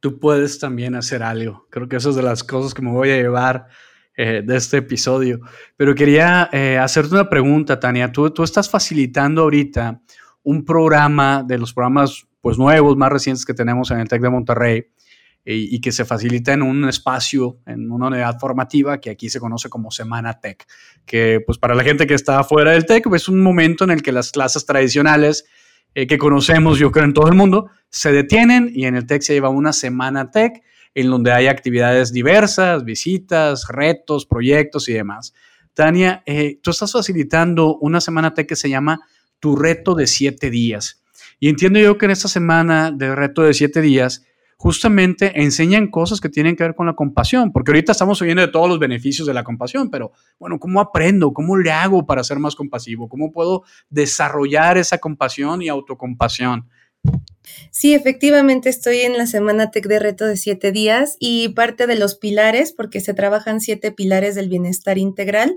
tú 0.00 0.18
puedes 0.18 0.58
también 0.58 0.94
hacer 0.94 1.22
algo. 1.22 1.66
Creo 1.70 1.88
que 1.88 1.96
eso 1.96 2.10
es 2.10 2.16
de 2.16 2.22
las 2.22 2.44
cosas 2.44 2.74
que 2.74 2.82
me 2.82 2.92
voy 2.92 3.10
a 3.10 3.16
llevar 3.16 3.66
eh, 4.16 4.42
de 4.44 4.56
este 4.56 4.78
episodio. 4.78 5.40
Pero 5.76 5.94
quería 5.94 6.48
eh, 6.52 6.78
hacerte 6.78 7.14
una 7.14 7.28
pregunta, 7.28 7.78
Tania. 7.78 8.12
Tú, 8.12 8.30
tú 8.30 8.44
estás 8.44 8.70
facilitando 8.70 9.42
ahorita 9.42 10.00
un 10.46 10.64
programa 10.64 11.42
de 11.42 11.58
los 11.58 11.74
programas 11.74 12.24
pues, 12.40 12.56
nuevos, 12.56 12.96
más 12.96 13.10
recientes 13.10 13.44
que 13.44 13.52
tenemos 13.52 13.90
en 13.90 13.98
el 13.98 14.08
TEC 14.08 14.22
de 14.22 14.30
Monterrey 14.30 14.86
y, 15.44 15.80
que 15.80 15.90
se 15.90 16.04
facilita 16.04 16.52
en 16.52 16.62
un 16.62 16.88
espacio, 16.88 17.58
en 17.66 17.90
una 17.90 18.06
unidad 18.06 18.38
formativa 18.38 19.00
que 19.00 19.10
aquí 19.10 19.28
se 19.28 19.40
conoce 19.40 19.68
como 19.68 19.90
Semana 19.90 20.38
TEC, 20.38 20.64
que 21.04 21.40
pues 21.44 21.58
para 21.58 21.74
la 21.74 21.82
gente 21.82 22.06
que 22.06 22.14
está 22.14 22.44
fuera 22.44 22.70
del 22.72 22.86
TEC 22.86 23.08
pues, 23.08 23.22
es 23.22 23.28
un 23.28 23.42
momento 23.42 23.82
en 23.82 23.90
el 23.90 24.02
que 24.02 24.12
las 24.12 24.30
clases 24.30 24.64
tradicionales 24.66 25.46
eh, 25.96 26.06
que 26.06 26.16
conocemos, 26.16 26.78
yo 26.78 26.92
creo, 26.92 27.06
en 27.06 27.12
todo 27.12 27.26
el 27.26 27.34
mundo, 27.34 27.68
se 27.90 28.12
detienen 28.12 28.70
y 28.72 28.84
en 28.84 28.94
el 28.94 29.04
TEC 29.06 29.22
se 29.22 29.34
lleva 29.34 29.48
una 29.48 29.72
Semana 29.72 30.30
TEC 30.30 30.62
en 30.94 31.10
donde 31.10 31.32
hay 31.32 31.48
actividades 31.48 32.12
diversas, 32.12 32.84
visitas, 32.84 33.66
retos, 33.68 34.26
proyectos 34.26 34.88
y 34.88 34.92
demás. 34.92 35.34
Tania, 35.74 36.22
eh, 36.24 36.60
tú 36.62 36.70
estás 36.70 36.92
facilitando 36.92 37.76
una 37.78 38.00
semana 38.00 38.32
T 38.32 38.46
que 38.46 38.56
se 38.56 38.70
llama 38.70 39.00
Tu 39.40 39.56
reto 39.56 39.94
de 39.94 40.06
siete 40.06 40.50
días. 40.50 41.02
Y 41.38 41.48
entiendo 41.48 41.78
yo 41.78 41.98
que 41.98 42.06
en 42.06 42.12
esta 42.12 42.28
semana 42.28 42.90
de 42.90 43.14
reto 43.14 43.42
de 43.42 43.54
siete 43.54 43.80
días, 43.80 44.24
justamente 44.56 45.42
enseñan 45.42 45.88
cosas 45.90 46.20
que 46.20 46.28
tienen 46.28 46.56
que 46.56 46.64
ver 46.64 46.74
con 46.74 46.86
la 46.86 46.94
compasión, 46.94 47.52
porque 47.52 47.70
ahorita 47.70 47.92
estamos 47.92 48.20
oyendo 48.22 48.42
de 48.42 48.48
todos 48.48 48.68
los 48.68 48.78
beneficios 48.78 49.26
de 49.26 49.34
la 49.34 49.44
compasión, 49.44 49.90
pero 49.90 50.12
bueno, 50.38 50.58
¿cómo 50.58 50.80
aprendo? 50.80 51.32
¿Cómo 51.32 51.56
le 51.56 51.70
hago 51.70 52.06
para 52.06 52.24
ser 52.24 52.38
más 52.38 52.54
compasivo? 52.54 53.08
¿Cómo 53.08 53.32
puedo 53.32 53.64
desarrollar 53.90 54.78
esa 54.78 54.98
compasión 54.98 55.60
y 55.60 55.68
autocompasión? 55.68 56.68
Sí, 57.70 57.94
efectivamente 57.94 58.68
estoy 58.68 59.00
en 59.00 59.16
la 59.16 59.26
semana 59.26 59.70
Tech 59.70 59.86
de 59.86 59.98
Reto 59.98 60.24
de 60.24 60.36
siete 60.36 60.72
días 60.72 61.16
y 61.20 61.50
parte 61.50 61.86
de 61.86 61.96
los 61.96 62.16
pilares, 62.16 62.72
porque 62.72 63.00
se 63.00 63.14
trabajan 63.14 63.60
siete 63.60 63.92
pilares 63.92 64.34
del 64.34 64.48
bienestar 64.48 64.98
integral 64.98 65.54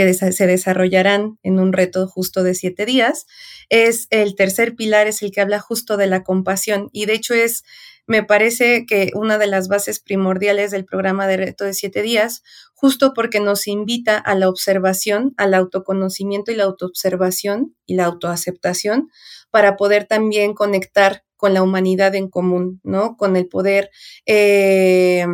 que 0.00 0.32
se 0.32 0.46
desarrollarán 0.46 1.38
en 1.42 1.58
un 1.58 1.72
reto 1.72 2.06
justo 2.06 2.42
de 2.42 2.54
siete 2.54 2.86
días, 2.86 3.26
es 3.68 4.06
el 4.10 4.34
tercer 4.34 4.74
pilar, 4.74 5.06
es 5.06 5.20
el 5.22 5.30
que 5.30 5.42
habla 5.42 5.60
justo 5.60 5.96
de 5.96 6.06
la 6.06 6.22
compasión 6.22 6.88
y 6.92 7.04
de 7.04 7.14
hecho 7.14 7.34
es 7.34 7.64
me 8.06 8.24
parece 8.24 8.86
que 8.86 9.10
una 9.14 9.38
de 9.38 9.46
las 9.46 9.68
bases 9.68 10.00
primordiales 10.00 10.72
del 10.72 10.84
programa 10.84 11.28
de 11.28 11.36
reto 11.36 11.64
de 11.64 11.74
siete 11.74 12.02
días, 12.02 12.42
justo 12.74 13.12
porque 13.14 13.38
nos 13.38 13.68
invita 13.68 14.18
a 14.18 14.34
la 14.34 14.48
observación, 14.48 15.32
al 15.36 15.54
autoconocimiento 15.54 16.50
y 16.50 16.56
la 16.56 16.64
autoobservación 16.64 17.76
y 17.86 17.94
la 17.94 18.06
autoaceptación, 18.06 19.10
para 19.50 19.76
poder 19.76 20.06
también 20.06 20.54
conectar 20.54 21.22
con 21.36 21.54
la 21.54 21.62
humanidad 21.62 22.14
en 22.16 22.28
común, 22.28 22.80
¿no? 22.82 23.16
Con 23.16 23.36
el 23.36 23.46
poder 23.46 23.90
eh, 24.26 25.24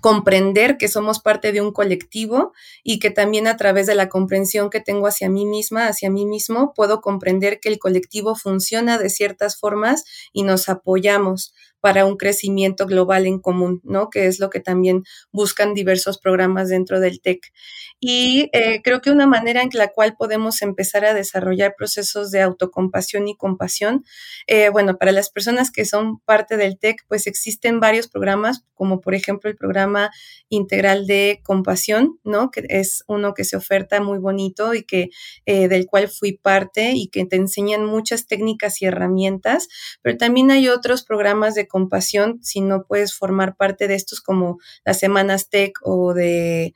comprender 0.00 0.76
que 0.78 0.88
somos 0.88 1.20
parte 1.20 1.52
de 1.52 1.60
un 1.60 1.72
colectivo 1.72 2.52
y 2.82 2.98
que 2.98 3.10
también 3.10 3.46
a 3.46 3.56
través 3.56 3.86
de 3.86 3.94
la 3.94 4.08
comprensión 4.08 4.70
que 4.70 4.80
tengo 4.80 5.06
hacia 5.06 5.28
mí 5.28 5.44
misma, 5.44 5.88
hacia 5.88 6.10
mí 6.10 6.26
mismo, 6.26 6.72
puedo 6.74 7.00
comprender 7.00 7.60
que 7.60 7.68
el 7.68 7.78
colectivo 7.78 8.34
funciona 8.34 8.98
de 8.98 9.10
ciertas 9.10 9.58
formas 9.58 10.04
y 10.32 10.42
nos 10.42 10.68
apoyamos 10.68 11.54
para 11.86 12.04
un 12.04 12.16
crecimiento 12.16 12.84
global 12.84 13.26
en 13.28 13.38
común, 13.38 13.80
¿no? 13.84 14.10
Que 14.10 14.26
es 14.26 14.40
lo 14.40 14.50
que 14.50 14.58
también 14.58 15.04
buscan 15.30 15.72
diversos 15.72 16.18
programas 16.18 16.68
dentro 16.68 16.98
del 16.98 17.20
TEC. 17.20 17.52
Y 18.00 18.50
eh, 18.52 18.82
creo 18.82 19.00
que 19.00 19.12
una 19.12 19.28
manera 19.28 19.62
en 19.62 19.70
la 19.72 19.92
cual 19.92 20.16
podemos 20.18 20.62
empezar 20.62 21.04
a 21.04 21.14
desarrollar 21.14 21.76
procesos 21.78 22.32
de 22.32 22.42
autocompasión 22.42 23.28
y 23.28 23.36
compasión, 23.36 24.04
eh, 24.48 24.68
bueno, 24.68 24.98
para 24.98 25.12
las 25.12 25.30
personas 25.30 25.70
que 25.70 25.84
son 25.84 26.18
parte 26.24 26.56
del 26.56 26.76
TEC, 26.76 27.04
pues 27.06 27.28
existen 27.28 27.78
varios 27.78 28.08
programas, 28.08 28.64
como 28.74 29.00
por 29.00 29.14
ejemplo 29.14 29.48
el 29.48 29.56
programa 29.56 30.10
integral 30.48 31.06
de 31.06 31.40
compasión, 31.44 32.18
¿no? 32.24 32.50
Que 32.50 32.64
es 32.68 33.04
uno 33.06 33.32
que 33.32 33.44
se 33.44 33.56
oferta 33.56 34.00
muy 34.00 34.18
bonito 34.18 34.74
y 34.74 34.82
que 34.82 35.10
eh, 35.46 35.68
del 35.68 35.86
cual 35.86 36.08
fui 36.08 36.32
parte 36.32 36.94
y 36.94 37.06
que 37.10 37.24
te 37.26 37.36
enseñan 37.36 37.86
muchas 37.86 38.26
técnicas 38.26 38.82
y 38.82 38.86
herramientas, 38.86 39.68
pero 40.02 40.16
también 40.18 40.50
hay 40.50 40.68
otros 40.68 41.04
programas 41.04 41.54
de 41.54 41.68
compasión 41.68 41.75
si 42.42 42.60
no 42.60 42.84
puedes 42.84 43.14
formar 43.14 43.56
parte 43.56 43.88
de 43.88 43.94
estos 43.94 44.20
como 44.20 44.58
las 44.84 44.98
semanas 44.98 45.48
TEC 45.48 45.78
o 45.82 46.14
de 46.14 46.74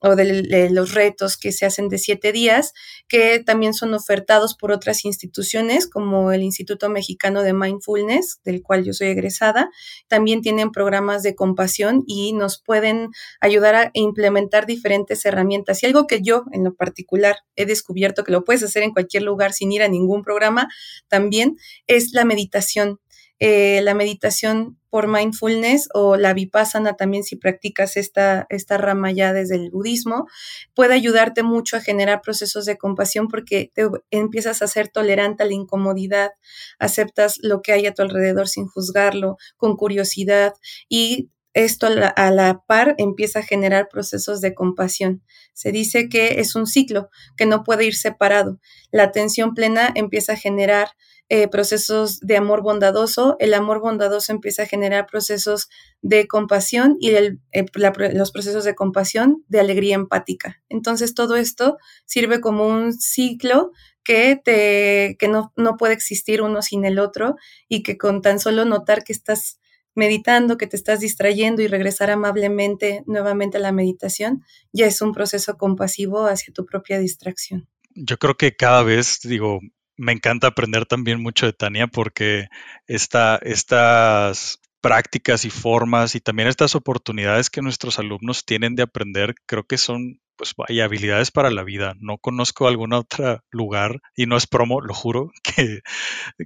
o 0.00 0.14
de, 0.14 0.68
los 0.70 0.94
retos 0.94 1.36
que 1.36 1.52
se 1.52 1.66
hacen 1.66 1.88
de 1.88 1.98
siete 1.98 2.32
días, 2.32 2.72
que 3.08 3.40
también 3.40 3.74
son 3.74 3.94
ofertados 3.94 4.54
por 4.54 4.70
otras 4.70 5.04
instituciones 5.04 5.88
como 5.88 6.30
el 6.32 6.42
Instituto 6.42 6.88
Mexicano 6.88 7.42
de 7.42 7.52
Mindfulness, 7.52 8.40
del 8.44 8.62
cual 8.62 8.84
yo 8.84 8.92
soy 8.92 9.08
egresada. 9.08 9.70
También 10.06 10.40
tienen 10.40 10.70
programas 10.70 11.22
de 11.22 11.34
compasión 11.34 12.04
y 12.06 12.32
nos 12.32 12.62
pueden 12.62 13.10
ayudar 13.40 13.74
a 13.74 13.90
implementar 13.94 14.66
diferentes 14.66 15.24
herramientas. 15.24 15.82
Y 15.82 15.86
algo 15.86 16.06
que 16.06 16.22
yo 16.22 16.44
en 16.52 16.64
lo 16.64 16.74
particular 16.74 17.38
he 17.56 17.66
descubierto 17.66 18.24
que 18.24 18.32
lo 18.32 18.44
puedes 18.44 18.62
hacer 18.62 18.84
en 18.84 18.92
cualquier 18.92 19.24
lugar 19.24 19.52
sin 19.52 19.72
ir 19.72 19.82
a 19.82 19.88
ningún 19.88 20.22
programa, 20.22 20.68
también 21.08 21.56
es 21.86 22.12
la 22.12 22.24
meditación. 22.24 23.00
Eh, 23.40 23.80
la 23.82 23.94
meditación 23.94 24.78
por 24.90 25.06
mindfulness 25.06 25.88
o 25.94 26.16
la 26.16 26.34
vipassana 26.34 26.94
también 26.94 27.22
si 27.22 27.36
practicas 27.36 27.96
esta, 27.96 28.46
esta 28.48 28.78
rama 28.78 29.12
ya 29.12 29.32
desde 29.32 29.54
el 29.54 29.70
budismo, 29.70 30.26
puede 30.74 30.94
ayudarte 30.94 31.42
mucho 31.42 31.76
a 31.76 31.80
generar 31.80 32.20
procesos 32.20 32.64
de 32.64 32.78
compasión 32.78 33.28
porque 33.28 33.70
te 33.74 33.88
empiezas 34.10 34.62
a 34.62 34.66
ser 34.66 34.88
tolerante 34.88 35.42
a 35.44 35.46
la 35.46 35.52
incomodidad, 35.52 36.30
aceptas 36.78 37.38
lo 37.42 37.62
que 37.62 37.72
hay 37.72 37.86
a 37.86 37.94
tu 37.94 38.02
alrededor 38.02 38.48
sin 38.48 38.66
juzgarlo, 38.66 39.36
con 39.56 39.76
curiosidad 39.76 40.54
y 40.88 41.30
esto 41.54 41.86
a 41.86 41.90
la, 41.90 42.08
a 42.08 42.30
la, 42.30 42.62
par 42.66 42.94
empieza 42.98 43.40
a 43.40 43.42
generar 43.42 43.88
procesos 43.88 44.40
de 44.40 44.54
compasión. 44.54 45.22
Se 45.54 45.72
dice 45.72 46.08
que 46.08 46.40
es 46.40 46.54
un 46.54 46.66
ciclo 46.66 47.08
que 47.36 47.46
no 47.46 47.64
puede 47.64 47.84
ir 47.84 47.94
separado. 47.94 48.60
La 48.92 49.04
atención 49.04 49.54
plena 49.54 49.90
empieza 49.94 50.34
a 50.34 50.36
generar 50.36 50.90
eh, 51.30 51.48
procesos 51.48 52.20
de 52.20 52.36
amor 52.36 52.62
bondadoso, 52.62 53.36
el 53.38 53.52
amor 53.52 53.80
bondadoso 53.80 54.32
empieza 54.32 54.62
a 54.62 54.66
generar 54.66 55.06
procesos 55.06 55.68
de 56.00 56.26
compasión 56.26 56.96
y 57.00 57.10
eh, 57.10 57.36
los 57.82 58.32
procesos 58.32 58.64
de 58.64 58.74
compasión 58.74 59.44
de 59.48 59.60
alegría 59.60 59.94
empática. 59.94 60.62
Entonces 60.68 61.14
todo 61.14 61.36
esto 61.36 61.76
sirve 62.06 62.40
como 62.40 62.66
un 62.66 62.94
ciclo 62.94 63.72
que, 64.02 64.40
te, 64.42 65.16
que 65.18 65.28
no, 65.28 65.52
no 65.54 65.76
puede 65.76 65.92
existir 65.92 66.40
uno 66.40 66.62
sin 66.62 66.86
el 66.86 66.98
otro 66.98 67.36
y 67.68 67.82
que 67.82 67.98
con 67.98 68.22
tan 68.22 68.40
solo 68.40 68.64
notar 68.64 69.04
que 69.04 69.12
estás 69.12 69.60
meditando, 69.94 70.56
que 70.56 70.66
te 70.66 70.76
estás 70.76 71.00
distrayendo 71.00 71.60
y 71.60 71.66
regresar 71.66 72.10
amablemente 72.10 73.02
nuevamente 73.06 73.58
a 73.58 73.60
la 73.60 73.72
meditación, 73.72 74.44
ya 74.72 74.86
es 74.86 75.02
un 75.02 75.12
proceso 75.12 75.58
compasivo 75.58 76.26
hacia 76.26 76.54
tu 76.54 76.64
propia 76.64 76.98
distracción. 76.98 77.68
Yo 77.94 78.16
creo 78.16 78.36
que 78.36 78.54
cada 78.54 78.82
vez, 78.82 79.18
digo, 79.24 79.60
me 79.98 80.12
encanta 80.12 80.46
aprender 80.46 80.86
también 80.86 81.20
mucho 81.20 81.46
de 81.46 81.52
Tania 81.52 81.86
porque 81.88 82.48
esta, 82.86 83.36
estas 83.42 84.60
prácticas 84.80 85.44
y 85.44 85.50
formas 85.50 86.14
y 86.14 86.20
también 86.20 86.48
estas 86.48 86.74
oportunidades 86.74 87.50
que 87.50 87.62
nuestros 87.62 87.98
alumnos 87.98 88.44
tienen 88.44 88.76
de 88.76 88.84
aprender, 88.84 89.34
creo 89.46 89.64
que 89.64 89.76
son 89.76 90.20
pues 90.36 90.54
vaya 90.56 90.84
habilidades 90.84 91.32
para 91.32 91.50
la 91.50 91.64
vida. 91.64 91.94
No 91.98 92.16
conozco 92.18 92.68
algún 92.68 92.92
otro 92.92 93.42
lugar 93.50 94.00
y 94.14 94.26
no 94.26 94.36
es 94.36 94.46
promo, 94.46 94.80
lo 94.80 94.94
juro, 94.94 95.32
que, 95.42 95.80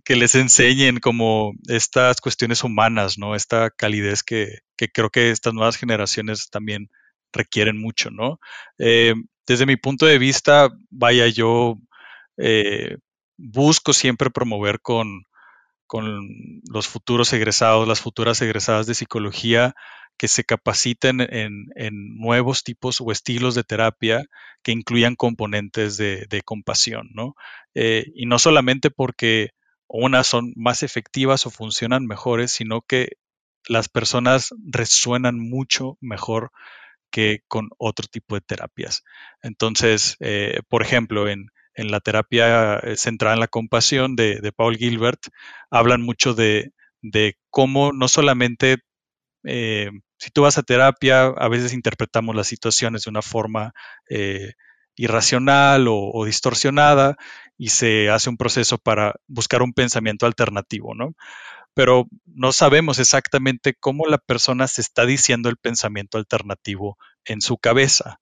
que 0.02 0.16
les 0.16 0.34
enseñen 0.34 0.98
como 0.98 1.52
estas 1.68 2.20
cuestiones 2.22 2.64
humanas, 2.64 3.18
¿no? 3.18 3.34
Esta 3.36 3.70
calidez 3.70 4.22
que, 4.22 4.60
que 4.76 4.88
creo 4.88 5.10
que 5.10 5.30
estas 5.30 5.52
nuevas 5.52 5.76
generaciones 5.76 6.48
también 6.50 6.88
requieren 7.34 7.78
mucho, 7.78 8.10
¿no? 8.10 8.40
Eh, 8.78 9.14
desde 9.46 9.66
mi 9.66 9.76
punto 9.76 10.06
de 10.06 10.18
vista, 10.18 10.70
vaya, 10.90 11.28
yo 11.28 11.76
eh, 12.38 12.96
busco 13.36 13.92
siempre 13.92 14.30
promover 14.30 14.80
con, 14.80 15.26
con 15.86 16.62
los 16.70 16.88
futuros 16.88 17.32
egresados, 17.32 17.86
las 17.86 18.00
futuras 18.00 18.40
egresadas 18.42 18.86
de 18.86 18.94
psicología, 18.94 19.74
que 20.16 20.28
se 20.28 20.44
capaciten 20.44 21.20
en, 21.20 21.66
nuevos 22.18 22.62
tipos 22.62 23.00
o 23.00 23.10
estilos 23.10 23.54
de 23.54 23.64
terapia 23.64 24.24
que 24.62 24.72
incluyan 24.72 25.16
componentes 25.16 25.96
de, 25.96 26.42
compasión, 26.44 27.10
¿no? 27.12 27.34
Eh, 27.74 28.06
y 28.14 28.26
no 28.26 28.38
solamente 28.38 28.90
porque 28.90 29.50
unas 29.88 30.26
son 30.26 30.52
más 30.56 30.82
efectivas 30.82 31.46
o 31.46 31.50
funcionan 31.50 32.06
mejores, 32.06 32.52
sino 32.52 32.82
que 32.82 33.16
las 33.66 33.88
personas 33.88 34.54
resuenan 34.64 35.38
mucho 35.38 35.98
mejor 36.00 36.50
que 37.10 37.40
con 37.48 37.70
otro 37.78 38.06
tipo 38.06 38.34
de 38.34 38.40
terapias. 38.40 39.02
Entonces, 39.42 40.16
eh, 40.20 40.60
por 40.68 40.82
ejemplo, 40.82 41.28
en, 41.28 41.48
en 41.74 41.90
la 41.90 42.00
terapia 42.00 42.76
eh, 42.76 42.96
centrada 42.96 43.34
en 43.34 43.40
la 43.40 43.48
compasión 43.48 44.16
de, 44.16 44.52
Paul 44.54 44.76
Gilbert, 44.76 45.20
hablan 45.70 46.02
mucho 46.02 46.34
de, 46.34 46.72
cómo 47.50 47.92
no 47.92 48.08
solamente 48.08 48.78
eh, 49.44 49.90
si 50.18 50.30
tú 50.30 50.42
vas 50.42 50.56
a 50.56 50.62
terapia, 50.62 51.24
a 51.24 51.48
veces 51.48 51.72
interpretamos 51.72 52.36
las 52.36 52.46
situaciones 52.46 53.02
de 53.02 53.10
una 53.10 53.22
forma 53.22 53.72
eh, 54.08 54.52
irracional 54.94 55.86
o, 55.88 56.24
distorsionada 56.24 57.16
y 57.58 57.70
se 57.70 58.08
hace 58.08 58.30
un 58.30 58.36
proceso 58.36 58.78
para 58.78 59.14
buscar 59.26 59.62
un 59.62 59.72
pensamiento 59.72 60.26
alternativo, 60.26 60.94
¿no? 60.94 61.14
Pero 61.74 62.06
no 62.26 62.52
sabemos 62.52 62.98
exactamente 63.00 63.74
cómo 63.74 64.06
la 64.06 64.18
persona 64.18 64.68
se 64.68 64.82
está 64.82 65.06
diciendo 65.06 65.48
el 65.48 65.56
pensamiento 65.56 66.18
alternativo 66.18 66.98
en 67.24 67.40
su 67.40 67.58
cabeza. 67.58 68.20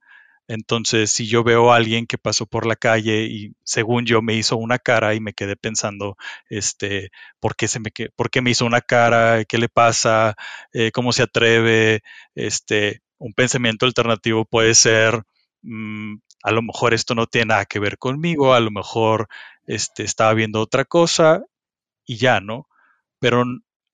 Entonces, 0.50 1.12
si 1.12 1.28
yo 1.28 1.45
veo 1.45 1.73
a 1.73 1.76
alguien 1.76 2.07
que 2.07 2.19
pasó 2.19 2.45
por 2.45 2.66
la 2.66 2.75
calle 2.75 3.23
y 3.26 3.54
según 3.62 4.04
yo 4.04 4.21
me 4.21 4.35
hizo 4.35 4.57
una 4.57 4.80
cara 4.80 5.14
y 5.14 5.21
me 5.21 5.33
quedé 5.33 5.54
pensando, 5.54 6.16
este, 6.49 7.11
¿por 7.38 7.54
qué, 7.54 7.69
se 7.69 7.78
me, 7.78 7.90
por 8.16 8.30
qué 8.30 8.42
me 8.42 8.50
hizo 8.50 8.66
una 8.66 8.80
cara? 8.80 9.45
¿Qué 9.45 9.59
le 9.59 9.69
pasa? 9.69 10.35
Eh, 10.73 10.90
¿Cómo 10.92 11.12
se 11.12 11.23
atreve? 11.23 12.02
Este, 12.35 13.00
un 13.19 13.33
pensamiento 13.33 13.87
alternativo 13.87 14.45
puede 14.45 14.75
ser, 14.75 15.23
mm, 15.62 16.16
a 16.42 16.50
lo 16.50 16.62
mejor 16.62 16.95
esto 16.95 17.14
no 17.14 17.26
tiene 17.28 17.47
nada 17.47 17.64
que 17.66 17.78
ver 17.78 17.97
conmigo, 17.99 18.52
a 18.54 18.61
lo 18.61 18.73
mejor 18.73 19.28
este, 19.66 20.02
estaba 20.02 20.35
viendo 20.35 20.61
otra 20.61 20.85
cosa 20.85 21.45
y 22.07 22.16
ya, 22.19 22.40
¿no? 22.40 22.69
Pero 23.21 23.45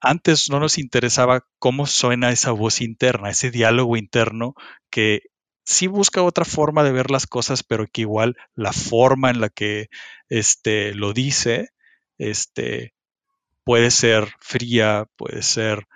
antes 0.00 0.50
no 0.50 0.60
nos 0.60 0.78
interesaba 0.78 1.46
cómo 1.58 1.86
suena 1.86 2.30
esa 2.30 2.52
voz 2.52 2.80
interna, 2.80 3.30
ese 3.30 3.50
diálogo 3.50 3.96
interno 3.98 4.54
que 4.90 5.22
sí 5.66 5.88
busca 5.88 6.22
otra 6.22 6.44
forma 6.44 6.84
de 6.84 6.92
ver 6.92 7.10
las 7.10 7.26
cosas, 7.26 7.62
pero 7.62 7.86
que 7.86 8.02
igual 8.02 8.36
la 8.54 8.72
forma 8.72 9.30
en 9.30 9.40
la 9.40 9.50
que 9.50 9.88
este, 10.28 10.94
lo 10.94 11.12
dice 11.12 11.70
este, 12.18 12.94
puede 13.64 13.90
ser 13.90 14.32
fría, 14.40 15.06
puede 15.16 15.42
ser 15.42 15.88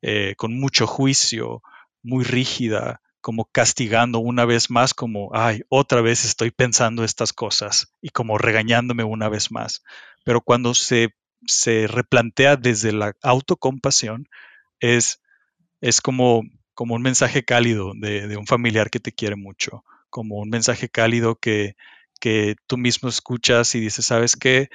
eh, 0.00 0.34
con 0.36 0.58
mucho 0.58 0.86
juicio, 0.86 1.62
muy 2.02 2.24
rígida, 2.24 3.02
como 3.20 3.44
castigando 3.44 4.18
una 4.18 4.46
vez 4.46 4.70
más, 4.70 4.94
como, 4.94 5.30
ay, 5.34 5.60
otra 5.68 6.00
vez 6.00 6.24
estoy 6.24 6.50
pensando 6.50 7.04
estas 7.04 7.34
cosas 7.34 7.92
y 8.00 8.08
como 8.08 8.38
regañándome 8.38 9.04
una 9.04 9.28
vez 9.28 9.50
más. 9.50 9.82
Pero 10.24 10.40
cuando 10.40 10.72
se, 10.72 11.14
se 11.46 11.86
replantea 11.86 12.56
desde 12.56 12.92
la 12.92 13.14
autocompasión, 13.22 14.28
es, 14.80 15.20
es 15.82 16.00
como, 16.00 16.44
como 16.78 16.94
un 16.94 17.02
mensaje 17.02 17.44
cálido 17.44 17.90
de, 17.96 18.36
un 18.36 18.46
familiar 18.46 18.88
que 18.88 19.00
te 19.00 19.10
quiere 19.10 19.34
mucho, 19.34 19.82
como 20.10 20.36
un 20.36 20.48
mensaje 20.48 20.88
cálido 20.88 21.34
que, 21.34 21.74
que 22.20 22.54
tú 22.68 22.76
mismo 22.76 23.08
escuchas 23.08 23.74
y 23.74 23.80
dices, 23.80 24.06
¿sabes 24.06 24.36
qué? 24.36 24.68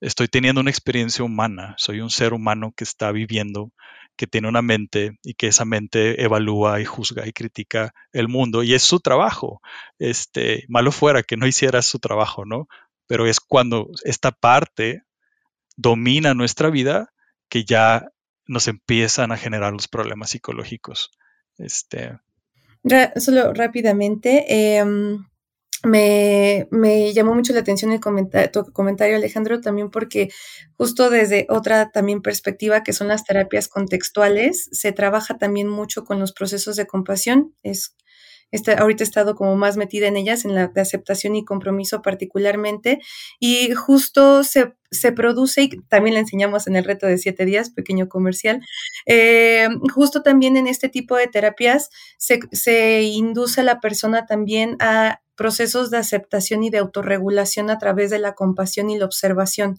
Estoy 0.00 0.28
teniendo 0.28 0.60
una 0.60 0.70
experiencia 0.70 1.24
humana, 1.24 1.74
soy 1.76 2.00
un 2.00 2.10
ser 2.10 2.32
humano 2.32 2.72
que 2.76 2.84
está 2.84 3.10
viviendo 3.10 3.72
que 4.14 4.28
tiene 4.28 4.46
una 4.46 4.62
mente 4.62 5.18
y 5.24 5.34
que 5.34 5.48
esa 5.48 5.64
mente 5.64 6.22
evalúa 6.22 6.80
y 6.80 6.84
juzga 6.84 7.26
y 7.26 7.32
critica 7.32 7.92
el 8.12 8.28
mundo 8.28 8.62
y 8.62 8.74
es 8.74 8.84
su 8.84 9.00
trabajo. 9.00 9.60
Este, 9.98 10.64
malo 10.68 10.92
fuera 10.92 11.24
que 11.24 11.36
no 11.36 11.48
hiciera 11.48 11.82
su 11.82 11.98
trabajo, 11.98 12.44
¿no? 12.44 12.68
Pero 13.08 13.26
es 13.26 13.40
cuando 13.40 13.88
esta 14.04 14.30
parte 14.30 15.02
domina 15.76 16.34
nuestra 16.34 16.70
vida 16.70 17.12
que 17.48 17.64
ya 17.64 18.06
nos 18.46 18.68
empiezan 18.68 19.32
a 19.32 19.36
generar 19.36 19.72
los 19.72 19.88
problemas 19.88 20.30
psicológicos. 20.30 21.10
Este. 21.58 22.18
Solo 23.16 23.52
rápidamente, 23.52 24.46
eh, 24.48 24.84
me, 25.84 26.66
me, 26.70 27.12
llamó 27.12 27.34
mucho 27.34 27.52
la 27.52 27.60
atención 27.60 27.92
el 27.92 28.00
comentario, 28.00 28.50
tu 28.50 28.72
comentario, 28.72 29.16
Alejandro, 29.16 29.60
también 29.60 29.90
porque 29.90 30.28
justo 30.76 31.10
desde 31.10 31.46
otra 31.50 31.90
también 31.90 32.22
perspectiva, 32.22 32.82
que 32.82 32.92
son 32.92 33.08
las 33.08 33.24
terapias 33.24 33.68
contextuales, 33.68 34.68
se 34.72 34.92
trabaja 34.92 35.38
también 35.38 35.68
mucho 35.68 36.04
con 36.04 36.18
los 36.18 36.32
procesos 36.32 36.76
de 36.76 36.86
compasión. 36.86 37.54
Es, 37.62 37.94
este, 38.50 38.72
ahorita 38.72 39.04
he 39.04 39.06
estado 39.06 39.34
como 39.34 39.56
más 39.56 39.76
metida 39.76 40.08
en 40.08 40.16
ellas, 40.16 40.44
en 40.44 40.54
la 40.54 40.68
de 40.68 40.80
aceptación 40.80 41.36
y 41.36 41.44
compromiso 41.44 42.02
particularmente, 42.02 42.98
y 43.38 43.72
justo 43.74 44.42
se, 44.42 44.74
se 44.90 45.12
produce, 45.12 45.62
y 45.62 45.68
también 45.88 46.14
le 46.14 46.20
enseñamos 46.20 46.66
en 46.66 46.76
el 46.76 46.84
reto 46.84 47.06
de 47.06 47.18
siete 47.18 47.44
días, 47.44 47.70
pequeño 47.70 48.08
comercial, 48.08 48.60
eh, 49.06 49.68
justo 49.94 50.22
también 50.22 50.56
en 50.56 50.66
este 50.66 50.88
tipo 50.88 51.16
de 51.16 51.26
terapias 51.26 51.90
se, 52.16 52.40
se 52.52 53.02
induce 53.02 53.60
a 53.60 53.64
la 53.64 53.80
persona 53.80 54.26
también 54.26 54.76
a 54.80 55.20
procesos 55.36 55.90
de 55.90 55.98
aceptación 55.98 56.64
y 56.64 56.70
de 56.70 56.78
autorregulación 56.78 57.70
a 57.70 57.78
través 57.78 58.10
de 58.10 58.18
la 58.18 58.34
compasión 58.34 58.90
y 58.90 58.98
la 58.98 59.04
observación. 59.04 59.78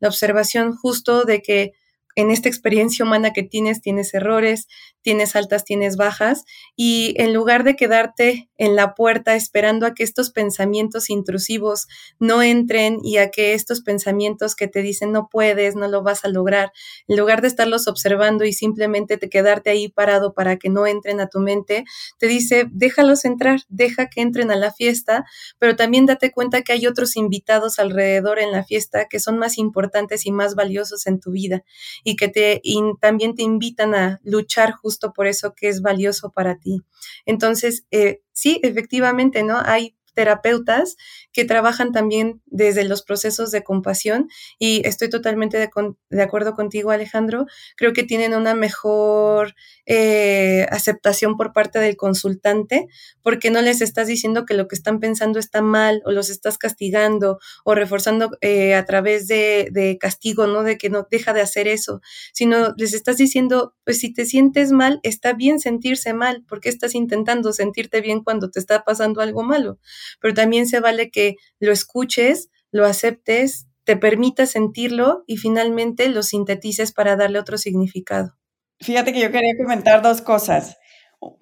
La 0.00 0.08
observación 0.08 0.74
justo 0.74 1.24
de 1.24 1.42
que 1.42 1.72
en 2.16 2.30
esta 2.30 2.48
experiencia 2.48 3.04
humana 3.04 3.32
que 3.32 3.42
tienes, 3.42 3.82
tienes 3.82 4.12
errores, 4.14 4.66
tienes 5.02 5.36
altas, 5.36 5.64
tienes 5.64 5.96
bajas, 5.96 6.44
y 6.74 7.14
en 7.18 7.32
lugar 7.32 7.62
de 7.62 7.76
quedarte 7.76 8.50
en 8.56 8.74
la 8.74 8.94
puerta 8.94 9.36
esperando 9.36 9.86
a 9.86 9.94
que 9.94 10.02
estos 10.02 10.30
pensamientos 10.30 11.10
intrusivos 11.10 11.86
no 12.18 12.42
entren 12.42 12.98
y 13.04 13.18
a 13.18 13.30
que 13.30 13.52
estos 13.52 13.82
pensamientos 13.82 14.56
que 14.56 14.66
te 14.66 14.82
dicen 14.82 15.12
no 15.12 15.28
puedes, 15.30 15.76
no 15.76 15.88
lo 15.88 16.02
vas 16.02 16.24
a 16.24 16.28
lograr, 16.28 16.72
en 17.06 17.16
lugar 17.18 17.42
de 17.42 17.48
estarlos 17.48 17.86
observando 17.86 18.44
y 18.44 18.52
simplemente 18.52 19.18
te 19.18 19.28
quedarte 19.28 19.70
ahí 19.70 19.88
parado 19.88 20.32
para 20.32 20.56
que 20.56 20.70
no 20.70 20.86
entren 20.86 21.20
a 21.20 21.28
tu 21.28 21.38
mente, 21.38 21.84
te 22.18 22.26
dice, 22.26 22.66
déjalos 22.72 23.26
entrar, 23.26 23.60
deja 23.68 24.08
que 24.08 24.22
entren 24.22 24.50
a 24.50 24.56
la 24.56 24.72
fiesta, 24.72 25.26
pero 25.58 25.76
también 25.76 26.06
date 26.06 26.32
cuenta 26.32 26.62
que 26.62 26.72
hay 26.72 26.86
otros 26.86 27.14
invitados 27.16 27.78
alrededor 27.78 28.38
en 28.38 28.52
la 28.52 28.64
fiesta 28.64 29.04
que 29.04 29.20
son 29.20 29.38
más 29.38 29.58
importantes 29.58 30.24
y 30.24 30.32
más 30.32 30.54
valiosos 30.54 31.06
en 31.06 31.20
tu 31.20 31.30
vida 31.30 31.62
y 32.06 32.14
que 32.14 32.28
te 32.28 32.62
también 33.00 33.34
te 33.34 33.42
invitan 33.42 33.92
a 33.96 34.20
luchar 34.22 34.70
justo 34.74 35.12
por 35.12 35.26
eso 35.26 35.54
que 35.54 35.68
es 35.68 35.82
valioso 35.82 36.30
para 36.30 36.56
ti. 36.56 36.82
Entonces, 37.26 37.84
eh, 37.90 38.20
sí, 38.32 38.60
efectivamente, 38.62 39.42
¿no? 39.42 39.58
Hay 39.64 39.96
terapeutas 40.16 40.96
que 41.32 41.44
trabajan 41.44 41.92
también 41.92 42.40
desde 42.46 42.84
los 42.84 43.02
procesos 43.02 43.50
de 43.50 43.62
compasión 43.62 44.28
y 44.58 44.80
estoy 44.88 45.10
totalmente 45.10 45.58
de, 45.58 46.22
acuerdo 46.22 46.54
contigo, 46.54 46.90
Alejandro. 46.90 47.44
Creo 47.76 47.92
que 47.92 48.02
tienen 48.02 48.32
una 48.34 48.54
mejor 48.54 49.54
eh, 49.84 50.66
aceptación 50.70 51.36
por 51.36 51.52
parte 51.52 51.78
del 51.78 51.96
consultante 51.98 52.88
porque 53.22 53.50
no 53.50 53.60
les 53.60 53.82
estás 53.82 54.06
diciendo 54.06 54.46
que 54.46 54.54
lo 54.54 54.68
que 54.68 54.74
están 54.74 54.98
pensando 54.98 55.38
está 55.38 55.60
mal 55.60 56.00
o 56.06 56.12
los 56.12 56.30
estás 56.30 56.56
castigando 56.56 57.38
o 57.64 57.74
reforzando 57.74 58.30
eh, 58.40 58.74
a 58.74 58.86
través 58.86 59.28
de, 59.28 59.68
de 59.70 59.98
castigo, 59.98 60.46
¿no? 60.46 60.62
De 60.62 60.78
que 60.78 60.88
no 60.88 61.06
deja 61.10 61.34
de 61.34 61.42
hacer 61.42 61.68
eso, 61.68 62.00
sino 62.32 62.72
les 62.78 62.94
estás 62.94 63.18
diciendo, 63.18 63.74
pues 63.84 63.98
si 63.98 64.14
te 64.14 64.24
sientes 64.24 64.72
mal, 64.72 65.00
está 65.02 65.34
bien 65.34 65.60
sentirse 65.60 66.14
mal, 66.14 66.42
porque 66.48 66.70
estás 66.70 66.94
intentando 66.94 67.52
sentirte 67.52 68.00
bien 68.00 68.24
cuando 68.24 68.50
te 68.50 68.58
está 68.58 68.82
pasando 68.82 69.20
algo 69.20 69.42
malo 69.42 69.78
pero 70.20 70.34
también 70.34 70.66
se 70.66 70.80
vale 70.80 71.10
que 71.10 71.36
lo 71.58 71.72
escuches, 71.72 72.50
lo 72.70 72.86
aceptes, 72.86 73.66
te 73.84 73.96
permita 73.96 74.46
sentirlo 74.46 75.22
y 75.26 75.36
finalmente 75.36 76.08
lo 76.08 76.22
sintetices 76.22 76.92
para 76.92 77.16
darle 77.16 77.38
otro 77.38 77.56
significado. 77.56 78.36
Fíjate 78.80 79.12
que 79.12 79.20
yo 79.20 79.30
quería 79.30 79.56
comentar 79.56 80.02
dos 80.02 80.20
cosas, 80.20 80.76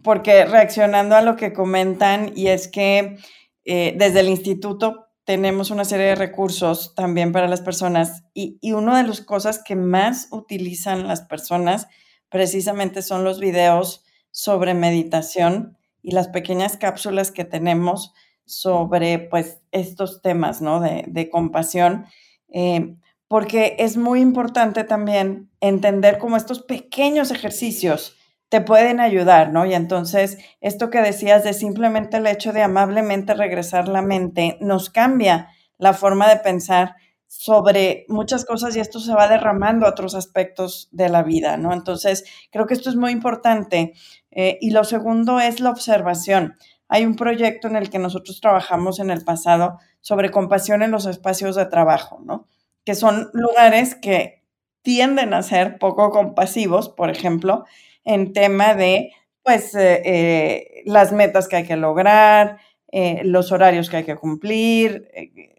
porque 0.03 0.45
reaccionando 0.45 1.17
a 1.17 1.23
lo 1.23 1.37
que 1.37 1.53
comentan, 1.53 2.33
y 2.37 2.49
es 2.49 2.69
que 2.69 3.17
eh, 3.65 3.95
desde 3.97 4.21
el 4.21 4.29
instituto 4.29 5.09
tenemos 5.25 5.71
una 5.71 5.85
serie 5.85 6.07
de 6.07 6.15
recursos 6.17 6.95
también 6.95 7.33
para 7.33 7.49
las 7.49 7.63
personas, 7.63 8.25
y, 8.35 8.59
y 8.61 8.73
una 8.73 8.99
de 8.99 9.09
las 9.09 9.23
cosas 9.23 9.63
que 9.65 9.75
más 9.75 10.29
utilizan 10.31 11.09
las 11.09 11.23
personas 11.23 11.89
precisamente 12.29 13.01
son 13.01 13.25
los 13.25 13.41
videos 13.41 14.05
sobre 14.31 14.75
meditación 14.75 15.79
y 16.03 16.13
las 16.13 16.29
pequeñas 16.29 16.77
cápsulas 16.77 17.31
que 17.31 17.45
tenemos 17.45 18.13
sobre 18.47 19.19
pues 19.19 19.61
estos 19.73 20.23
temas, 20.23 20.61
¿no? 20.61 20.81
De, 20.81 21.05
de 21.07 21.31
compasión, 21.31 22.07
eh, 22.53 22.97
porque 23.29 23.77
es 23.79 23.97
muy 23.97 24.21
importante 24.21 24.85
también 24.85 25.51
entender 25.61 26.19
cómo 26.19 26.37
estos 26.37 26.63
pequeños 26.63 27.31
ejercicios 27.31 28.17
te 28.49 28.61
pueden 28.61 29.01
ayudar, 29.01 29.51
¿no? 29.53 29.67
Y 29.67 29.75
entonces, 29.75 30.39
esto 30.61 30.91
que 30.91 31.01
decías 31.01 31.43
de 31.43 31.55
simplemente 31.55 32.19
el 32.19 32.27
hecho 32.27 32.53
de 32.53 32.63
amablemente 32.63 33.35
regresar 33.35 33.89
la 33.89 34.03
mente 34.03 34.59
nos 34.61 34.91
cambia 34.91 35.49
la 35.79 35.93
forma 35.93 36.29
de 36.29 36.37
pensar 36.37 36.95
sobre 37.27 38.05
muchas 38.09 38.45
cosas 38.45 38.77
y 38.77 38.81
esto 38.81 39.01
se 39.01 39.13
va 39.13 39.27
derramando 39.27 39.87
a 39.87 39.91
otros 39.91 40.15
aspectos 40.15 40.89
de 40.93 41.09
la 41.09 41.25
vida, 41.25 41.57
¿no? 41.57 41.73
Entonces, 41.73 42.25
creo 42.53 42.67
que 42.67 42.75
esto 42.75 42.91
es 42.91 42.97
muy 42.97 43.11
importante. 43.11 43.93
Eh, 44.31 44.59
y 44.61 44.71
lo 44.71 44.85
segundo 44.85 45.41
es 45.41 45.59
la 45.61 45.71
observación. 45.71 46.55
Hay 46.89 47.07
un 47.07 47.17
proyecto 47.17 47.69
en 47.69 47.77
el 47.77 47.91
que 47.91 47.99
nosotros 47.99 48.41
trabajamos 48.41 49.01
en 49.01 49.11
el 49.11 49.25
pasado 49.25 49.79
sobre 50.01 50.31
compasión 50.31 50.83
en 50.83 50.91
los 50.91 51.07
espacios 51.07 51.57
de 51.57 51.67
trabajo, 51.67 52.21
¿no? 52.25 52.47
Que 52.85 52.95
son 52.95 53.31
lugares 53.33 53.95
que 53.95 54.43
tienden 54.83 55.33
a 55.33 55.43
ser 55.43 55.79
poco 55.79 56.11
compasivos, 56.11 56.91
por 56.91 57.11
ejemplo, 57.11 57.65
en 58.05 58.33
tema 58.35 58.75
de, 58.75 59.13
pues, 59.43 59.75
eh, 59.75 60.03
eh, 60.05 60.83
las 60.85 61.13
metas 61.13 61.49
que 61.49 61.57
hay 61.57 61.65
que 61.65 61.77
lograr, 61.77 62.59
eh, 62.93 63.23
los 63.25 63.51
horarios 63.51 63.89
que 63.89 63.99
hay 63.99 64.05
que 64.05 64.17
cumplir, 64.17 65.09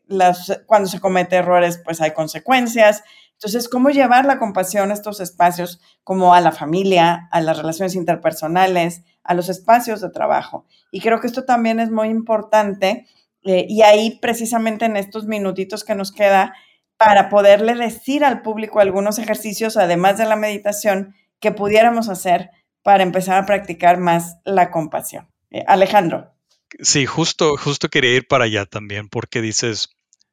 las, 0.08 0.62
cuando 0.68 0.88
se 0.88 1.00
comete 1.00 1.38
errores, 1.38 1.82
pues 1.84 2.00
hay 2.02 2.12
consecuencias. 2.12 3.04
Entonces, 3.46 3.70
¿cómo 3.70 3.92
llevar 3.92 4.26
la 4.26 4.40
compasión 4.40 4.90
a 4.90 4.96
estos 4.96 5.20
espacios 5.20 5.80
como 6.04 6.34
a 6.34 6.42
la 6.42 6.52
familia, 6.52 7.30
a 7.32 7.42
las 7.42 7.58
relaciones 7.58 7.94
interpersonales, 7.94 9.04
a 9.24 9.36
los 9.36 9.50
espacios 9.50 10.02
de 10.02 10.10
trabajo. 10.10 10.66
Y 10.90 11.00
creo 11.00 11.20
que 11.20 11.28
esto 11.28 11.46
también 11.46 11.80
es 11.80 11.92
muy 11.92 12.08
importante 12.08 13.06
eh, 13.44 13.68
y 13.70 13.84
ahí 13.84 14.18
precisamente 14.20 14.86
en 14.86 14.98
estos 14.98 15.26
minutitos 15.26 15.84
que 15.84 15.94
nos 15.94 16.12
queda 16.12 16.56
para 16.98 17.30
poderle 17.30 17.76
decir 17.76 18.26
al 18.26 18.42
público 18.42 18.80
algunos 18.80 19.20
ejercicios, 19.20 19.78
además 19.78 20.18
de 20.18 20.26
la 20.26 20.36
meditación, 20.36 21.14
que 21.40 21.52
pudiéramos 21.52 22.10
hacer 22.10 22.50
para 22.82 23.04
empezar 23.04 23.38
a 23.38 23.46
practicar 23.46 24.00
más 24.00 24.38
la 24.44 24.72
compasión. 24.72 25.28
Eh, 25.52 25.64
Alejandro. 25.68 26.34
Sí, 26.80 27.06
justo, 27.06 27.58
justo 27.58 27.90
quería 27.90 28.16
ir 28.16 28.28
para 28.28 28.46
allá 28.46 28.66
también, 28.66 29.08
porque 29.08 29.42
dices, 29.42 29.90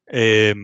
eh, 0.07 0.55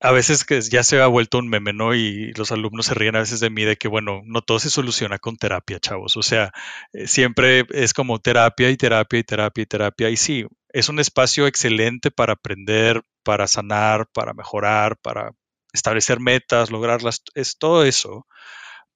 a 0.00 0.12
veces 0.12 0.44
que 0.44 0.60
ya 0.60 0.82
se 0.82 1.00
ha 1.00 1.06
vuelto 1.06 1.38
un 1.38 1.48
meme, 1.48 1.72
¿no? 1.72 1.94
Y 1.94 2.32
los 2.32 2.52
alumnos 2.52 2.86
se 2.86 2.94
ríen 2.94 3.16
a 3.16 3.20
veces 3.20 3.40
de 3.40 3.50
mí 3.50 3.64
de 3.64 3.76
que, 3.76 3.88
bueno, 3.88 4.22
no 4.24 4.42
todo 4.42 4.58
se 4.58 4.70
soluciona 4.70 5.18
con 5.18 5.36
terapia, 5.36 5.80
chavos. 5.80 6.16
O 6.16 6.22
sea, 6.22 6.52
eh, 6.92 7.06
siempre 7.06 7.64
es 7.70 7.92
como 7.94 8.18
terapia 8.20 8.70
y 8.70 8.76
terapia 8.76 9.18
y 9.18 9.24
terapia 9.24 9.62
y 9.62 9.66
terapia. 9.66 10.10
Y 10.10 10.16
sí, 10.16 10.46
es 10.70 10.88
un 10.88 11.00
espacio 11.00 11.46
excelente 11.46 12.10
para 12.10 12.34
aprender, 12.34 13.02
para 13.22 13.46
sanar, 13.46 14.06
para 14.12 14.34
mejorar, 14.34 14.96
para 14.98 15.32
establecer 15.72 16.20
metas, 16.20 16.70
lograrlas, 16.70 17.22
es 17.34 17.58
todo 17.58 17.84
eso. 17.84 18.26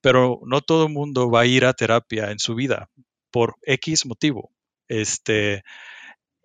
Pero 0.01 0.39
no 0.45 0.61
todo 0.61 0.87
el 0.87 0.93
mundo 0.93 1.29
va 1.31 1.41
a 1.41 1.45
ir 1.45 1.65
a 1.65 1.73
terapia 1.73 2.31
en 2.31 2.39
su 2.39 2.55
vida 2.55 2.89
por 3.31 3.55
X 3.63 4.05
motivo. 4.05 4.51
Este, 4.87 5.63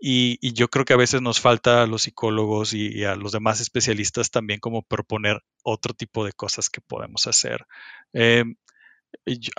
y, 0.00 0.52
yo 0.54 0.68
creo 0.68 0.84
que 0.84 0.94
a 0.94 0.96
veces 0.96 1.20
nos 1.22 1.40
falta 1.40 1.82
a 1.82 1.86
los 1.86 2.02
psicólogos 2.02 2.72
y, 2.72 3.04
a 3.04 3.16
los 3.16 3.32
demás 3.32 3.60
especialistas 3.60 4.30
también 4.30 4.60
como 4.60 4.82
proponer 4.82 5.42
otro 5.62 5.94
tipo 5.94 6.24
de 6.24 6.32
cosas 6.32 6.70
que 6.70 6.80
podemos 6.80 7.26
hacer. 7.26 7.66
Eh, 8.14 8.44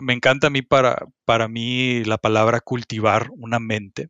me 0.01 0.13
encanta 0.13 0.47
a 0.47 0.49
mí 0.49 0.61
para, 0.61 1.05
para 1.25 1.47
mí 1.47 2.03
la 2.05 2.17
palabra 2.17 2.61
cultivar 2.61 3.29
una 3.31 3.59
mente. 3.59 4.09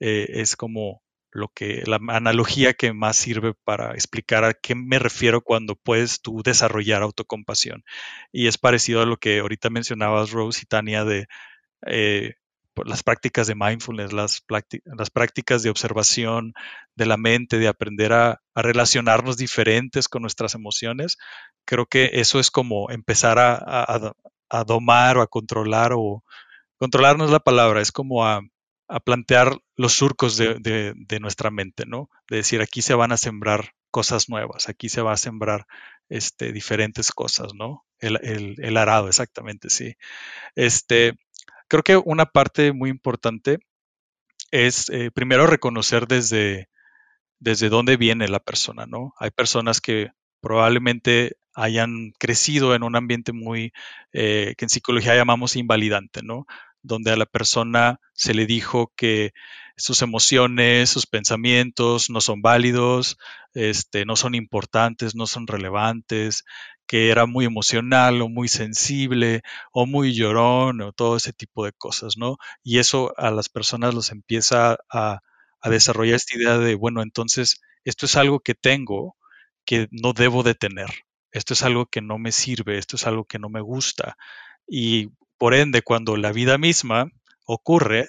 Eh, 0.00 0.26
es 0.40 0.56
como 0.56 1.02
lo 1.32 1.48
que 1.48 1.82
la 1.86 1.98
analogía 2.08 2.74
que 2.74 2.92
más 2.92 3.16
sirve 3.16 3.54
para 3.64 3.92
explicar 3.94 4.44
a 4.44 4.54
qué 4.54 4.76
me 4.76 5.00
refiero 5.00 5.40
cuando 5.42 5.74
puedes 5.74 6.22
tú 6.22 6.42
desarrollar 6.44 7.02
autocompasión. 7.02 7.84
Y 8.32 8.46
es 8.46 8.58
parecido 8.58 9.02
a 9.02 9.06
lo 9.06 9.16
que 9.16 9.40
ahorita 9.40 9.70
mencionabas, 9.70 10.30
Rose 10.30 10.60
y 10.62 10.66
Tania, 10.66 11.04
de 11.04 11.26
eh, 11.86 12.34
las 12.84 13.02
prácticas 13.02 13.46
de 13.46 13.54
mindfulness, 13.54 14.12
las, 14.12 14.42
prácticas 15.12 15.62
de 15.62 15.70
observación 15.70 16.54
de 16.96 17.06
la 17.06 17.16
mente, 17.16 17.58
de 17.58 17.68
aprender 17.68 18.12
a, 18.12 18.40
relacionarnos 18.54 19.36
diferentes 19.36 20.08
con 20.08 20.22
nuestras 20.22 20.54
emociones. 20.54 21.18
Creo 21.64 21.86
que 21.86 22.10
eso 22.14 22.40
es 22.40 22.50
como 22.50 22.90
empezar 22.90 23.38
a, 23.38 24.64
domar 24.66 25.18
o 25.18 25.22
a 25.22 25.26
controlar 25.26 25.92
o 25.94 26.22
controlar 26.78 27.18
no 27.18 27.24
es 27.24 27.30
la 27.30 27.40
palabra, 27.40 27.80
es 27.80 27.90
como 27.90 28.24
a 28.24 28.40
plantear 29.04 29.58
los 29.76 29.94
surcos 29.94 30.36
de, 30.36 31.18
nuestra 31.20 31.50
mente, 31.50 31.84
¿no? 31.86 32.10
De 32.28 32.38
decir, 32.38 32.60
aquí 32.60 32.82
se 32.82 32.94
van 32.94 33.12
a 33.12 33.16
sembrar 33.16 33.72
cosas 33.90 34.28
nuevas, 34.28 34.68
aquí 34.68 34.88
se 34.88 35.02
va 35.02 35.12
a 35.12 35.16
sembrar 35.16 35.66
este, 36.08 36.52
diferentes 36.52 37.12
cosas, 37.12 37.54
¿no? 37.54 37.84
El, 37.98 38.76
arado, 38.76 39.08
exactamente, 39.08 39.70
sí. 39.70 39.94
Este, 40.54 41.14
creo 41.82 42.02
que 42.02 42.08
una 42.08 42.26
parte 42.26 42.72
muy 42.72 42.90
importante 42.90 43.58
es 44.52 44.88
eh, 44.90 45.10
primero 45.12 45.46
reconocer 45.46 46.06
desde, 46.06 46.68
desde 47.40 47.68
dónde 47.68 47.96
viene 47.96 48.28
la 48.28 48.38
persona, 48.38 48.86
¿no? 48.86 49.14
Hay 49.18 49.30
personas 49.30 49.80
que 49.80 50.10
probablemente 50.40 51.36
hayan 51.54 52.12
crecido 52.18 52.74
en 52.76 52.84
un 52.84 52.94
ambiente 52.94 53.32
muy, 53.32 53.72
eh, 54.12 54.54
que 54.56 54.64
en 54.64 54.68
psicología 54.68 55.16
llamamos 55.16 55.56
invalidante, 55.56 56.22
¿no? 56.22 56.46
Donde 56.84 57.12
a 57.12 57.16
la 57.16 57.26
persona 57.26 58.00
se 58.14 58.34
le 58.34 58.46
dijo 58.46 58.92
que 58.96 59.32
sus 59.76 60.02
emociones, 60.02 60.90
sus 60.90 61.06
pensamientos 61.06 62.10
no 62.10 62.20
son 62.20 62.42
válidos, 62.42 63.18
este, 63.54 64.04
no 64.04 64.16
son 64.16 64.34
importantes, 64.36 65.14
no 65.16 65.26
son 65.26 65.46
relevantes, 65.48 66.44
que 66.86 67.10
era 67.10 67.26
muy 67.26 67.44
emocional 67.46 68.20
o 68.22 68.28
muy 68.28 68.48
sensible 68.48 69.42
o 69.72 69.86
muy 69.86 70.14
llorón 70.14 70.80
o 70.82 70.92
todo 70.92 71.16
ese 71.16 71.32
tipo 71.32 71.64
de 71.64 71.72
cosas, 71.72 72.16
¿no? 72.16 72.36
Y 72.62 72.78
eso 72.78 73.12
a 73.18 73.30
las 73.30 73.48
personas 73.48 73.94
los 73.94 74.12
empieza 74.12 74.78
a, 74.90 75.20
a 75.60 75.70
desarrollar 75.70 76.16
esta 76.16 76.36
idea 76.36 76.58
de, 76.58 76.74
bueno, 76.74 77.02
entonces 77.02 77.60
esto 77.84 78.06
es 78.06 78.16
algo 78.16 78.40
que 78.40 78.54
tengo 78.54 79.16
que 79.64 79.88
no 79.90 80.12
debo 80.12 80.42
de 80.42 80.54
tener, 80.54 80.90
esto 81.32 81.54
es 81.54 81.62
algo 81.62 81.86
que 81.86 82.00
no 82.02 82.18
me 82.18 82.32
sirve, 82.32 82.78
esto 82.78 82.96
es 82.96 83.06
algo 83.06 83.24
que 83.24 83.38
no 83.38 83.48
me 83.48 83.60
gusta. 83.60 84.16
Y 84.66 85.10
por 85.38 85.54
ende, 85.54 85.82
cuando 85.82 86.16
la 86.16 86.32
vida 86.32 86.58
misma 86.58 87.10
ocurre 87.46 88.08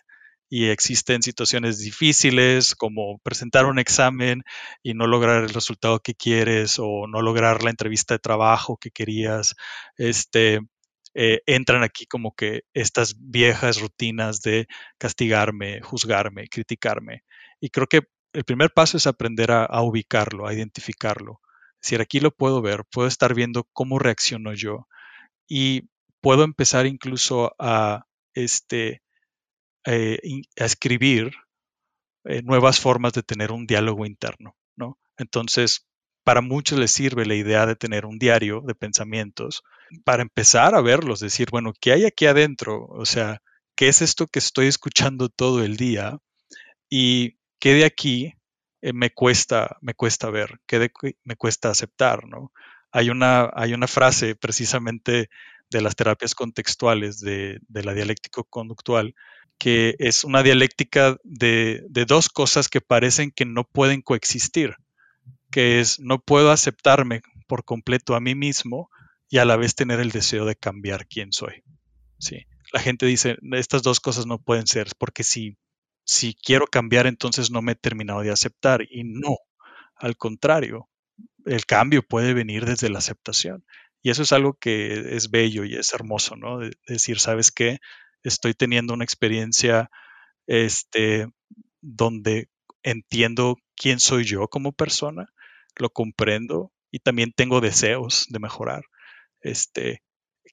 y 0.49 0.69
existen 0.69 1.21
situaciones 1.23 1.79
difíciles 1.79 2.75
como 2.75 3.17
presentar 3.19 3.65
un 3.65 3.79
examen 3.79 4.43
y 4.83 4.93
no 4.93 5.07
lograr 5.07 5.43
el 5.43 5.49
resultado 5.49 5.99
que 5.99 6.15
quieres 6.15 6.77
o 6.79 7.07
no 7.07 7.21
lograr 7.21 7.63
la 7.63 7.71
entrevista 7.71 8.13
de 8.13 8.19
trabajo 8.19 8.77
que 8.77 8.91
querías, 8.91 9.55
este, 9.97 10.59
eh, 11.15 11.41
entran 11.45 11.83
aquí 11.83 12.05
como 12.05 12.33
que 12.35 12.63
estas 12.73 13.15
viejas 13.17 13.79
rutinas 13.79 14.41
de 14.41 14.67
castigarme, 14.97 15.81
juzgarme, 15.81 16.47
criticarme. 16.47 17.23
Y 17.59 17.69
creo 17.69 17.88
que 17.88 18.01
el 18.33 18.43
primer 18.43 18.71
paso 18.71 18.97
es 18.97 19.07
aprender 19.07 19.51
a, 19.51 19.65
a 19.65 19.81
ubicarlo, 19.81 20.47
a 20.47 20.53
identificarlo. 20.53 21.41
Es 21.81 21.88
decir, 21.89 22.01
aquí 22.01 22.19
lo 22.19 22.31
puedo 22.31 22.61
ver, 22.61 22.83
puedo 22.91 23.07
estar 23.07 23.33
viendo 23.33 23.67
cómo 23.73 23.97
reacciono 23.99 24.53
yo. 24.53 24.88
Y 25.47 25.89
puedo 26.25 26.43
empezar 26.43 26.88
incluso 26.88 27.53
a, 27.59 28.07
este, 28.33 29.03
eh, 29.85 30.17
a 30.59 30.65
escribir 30.65 31.31
eh, 32.23 32.41
nuevas 32.41 32.79
formas 32.79 33.13
de 33.13 33.21
tener 33.21 33.51
un 33.51 33.67
diálogo 33.67 34.07
interno, 34.07 34.55
¿no? 34.75 34.97
Entonces, 35.19 35.85
para 36.23 36.41
muchos 36.41 36.79
les 36.79 36.89
sirve 36.89 37.27
la 37.27 37.35
idea 37.35 37.67
de 37.67 37.75
tener 37.75 38.07
un 38.07 38.17
diario 38.17 38.61
de 38.65 38.73
pensamientos 38.73 39.61
para 40.03 40.23
empezar 40.23 40.73
a 40.73 40.81
verlos, 40.81 41.19
decir, 41.19 41.49
bueno, 41.51 41.73
¿qué 41.79 41.91
hay 41.91 42.05
aquí 42.05 42.25
adentro? 42.25 42.88
O 42.88 43.05
sea, 43.05 43.43
¿qué 43.75 43.88
es 43.88 44.01
esto 44.01 44.25
que 44.25 44.39
estoy 44.39 44.65
escuchando 44.65 45.29
todo 45.29 45.63
el 45.63 45.77
día? 45.77 46.17
Y 46.89 47.38
qué 47.59 47.75
de 47.75 47.85
aquí 47.85 48.33
eh, 48.81 48.93
me 48.93 49.11
cuesta, 49.11 49.77
me 49.79 49.93
cuesta 49.93 50.31
ver, 50.31 50.59
qué 50.65 50.89
me 51.23 51.35
cuesta 51.35 51.69
aceptar, 51.69 52.25
¿no? 52.27 52.51
Hay 52.91 53.11
una, 53.11 53.51
hay 53.53 53.75
una 53.75 53.85
frase 53.85 54.35
precisamente 54.35 55.29
de 55.69 55.82
las 55.82 55.95
terapias 55.95 56.36
contextuales 56.36 57.19
de, 57.19 57.60
la 57.69 57.93
dialéctica 57.93 58.41
conductual, 58.49 59.15
que 59.58 59.95
es 59.99 60.23
una 60.23 60.43
dialéctica 60.43 61.17
de, 61.23 61.84
dos 62.08 62.30
cosas 62.30 62.67
que 62.67 62.82
parecen 62.82 63.32
que 63.32 63.45
no 63.45 63.63
pueden 63.63 64.01
coexistir, 64.01 64.75
que 65.51 65.80
es 65.80 65.99
no 65.99 66.19
puedo 66.19 66.51
aceptarme 66.51 67.21
por 67.47 67.63
completo 67.63 68.15
a 68.15 68.19
mí 68.19 68.36
mismo 68.36 68.89
y 69.30 69.38
a 69.38 69.45
la 69.45 69.56
vez 69.56 69.75
tener 69.75 69.99
el 69.99 70.12
deseo 70.12 70.45
de 70.45 70.56
cambiar 70.56 71.08
quién 71.08 71.32
soy. 71.32 71.63
¿sí? 72.19 72.45
La 72.73 72.80
gente 72.80 73.06
dice, 73.06 73.38
estas 73.54 73.84
dos 73.84 73.99
cosas 73.99 74.25
no 74.25 74.39
pueden 74.39 74.67
ser, 74.67 74.88
porque 74.97 75.23
si, 75.23 75.58
si 76.04 76.36
quiero 76.36 76.67
cambiar, 76.67 77.08
entonces 77.08 77.51
no 77.51 77.62
me 77.62 77.73
he 77.73 77.75
terminado 77.75 78.21
de 78.21 78.32
aceptar. 78.32 78.82
Y 78.89 79.04
no, 79.04 79.38
al 79.95 80.17
contrario, 80.17 80.89
el 81.45 81.65
cambio 81.65 82.04
puede 82.04 82.34
venir 82.34 82.65
desde 82.65 82.89
la 82.89 82.99
aceptación. 82.99 83.65
Y 84.05 84.11
eso 84.11 84.21
es 84.21 84.31
algo 84.33 84.53
que 84.53 85.15
es 85.15 85.31
bello 85.31 85.65
y 85.65 85.73
es 85.73 85.91
hermoso, 85.91 86.35
¿no? 86.35 86.59
De, 86.59 86.77
decir, 86.87 87.19
¿sabes 87.19 87.51
qué? 87.51 87.79
Estoy 88.21 88.53
teniendo 88.53 88.93
una 88.93 89.03
experiencia 89.03 89.89
este, 90.45 91.27
donde 91.81 92.47
entiendo 92.83 93.57
quién 93.75 93.99
soy 93.99 94.23
yo 94.23 94.47
como 94.47 94.73
persona, 94.73 95.33
lo 95.75 95.89
comprendo 95.89 96.71
y 96.91 96.99
también 96.99 97.33
tengo 97.35 97.61
deseos 97.61 98.27
de 98.29 98.37
mejorar. 98.37 98.83
Este, 99.41 100.03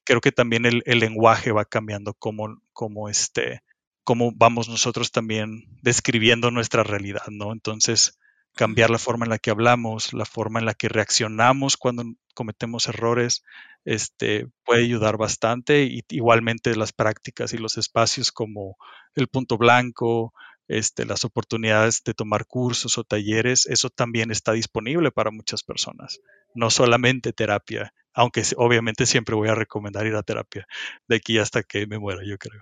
creo 0.03 0.19
que 0.19 0.31
también 0.31 0.65
el, 0.65 0.81
lenguaje 0.83 1.51
va 1.51 1.65
cambiando 1.65 2.15
como, 2.15 2.59
como, 2.71 3.07
este, 3.07 3.61
como 4.03 4.31
vamos 4.33 4.67
nosotros 4.67 5.11
también 5.11 5.67
describiendo 5.83 6.49
nuestra 6.49 6.81
realidad, 6.81 7.27
¿no? 7.29 7.53
Entonces, 7.53 8.17
cambiar 8.55 8.89
la 8.89 8.97
forma 8.97 9.25
en 9.25 9.29
la 9.29 9.37
que 9.37 9.51
hablamos, 9.51 10.11
la 10.11 10.25
forma 10.25 10.59
en 10.59 10.65
la 10.65 10.73
que 10.73 10.89
reaccionamos 10.89 11.77
cuando 11.77 12.03
cometemos 12.33 12.87
errores, 12.87 13.43
este, 13.85 14.47
puede 14.65 14.83
ayudar 14.83 15.17
bastante. 15.17 15.83
Y 15.83 16.03
igualmente 16.09 16.75
las 16.75 16.93
prácticas 16.93 17.53
y 17.53 17.57
los 17.57 17.77
espacios 17.77 18.31
como 18.31 18.77
el 19.15 19.27
punto 19.27 19.57
blanco, 19.57 20.33
este, 20.67 21.05
las 21.05 21.25
oportunidades 21.25 22.03
de 22.05 22.13
tomar 22.13 22.45
cursos 22.45 22.97
o 22.97 23.03
talleres, 23.03 23.65
eso 23.65 23.89
también 23.89 24.31
está 24.31 24.53
disponible 24.53 25.11
para 25.11 25.31
muchas 25.31 25.63
personas, 25.63 26.19
no 26.55 26.69
solamente 26.69 27.33
terapia, 27.33 27.93
aunque 28.13 28.43
obviamente 28.55 29.05
siempre 29.05 29.35
voy 29.35 29.49
a 29.49 29.55
recomendar 29.55 30.05
ir 30.07 30.15
a 30.15 30.23
terapia 30.23 30.65
de 31.07 31.15
aquí 31.17 31.37
hasta 31.37 31.63
que 31.63 31.85
me 31.87 31.99
muera, 31.99 32.21
yo 32.25 32.37
creo. 32.37 32.61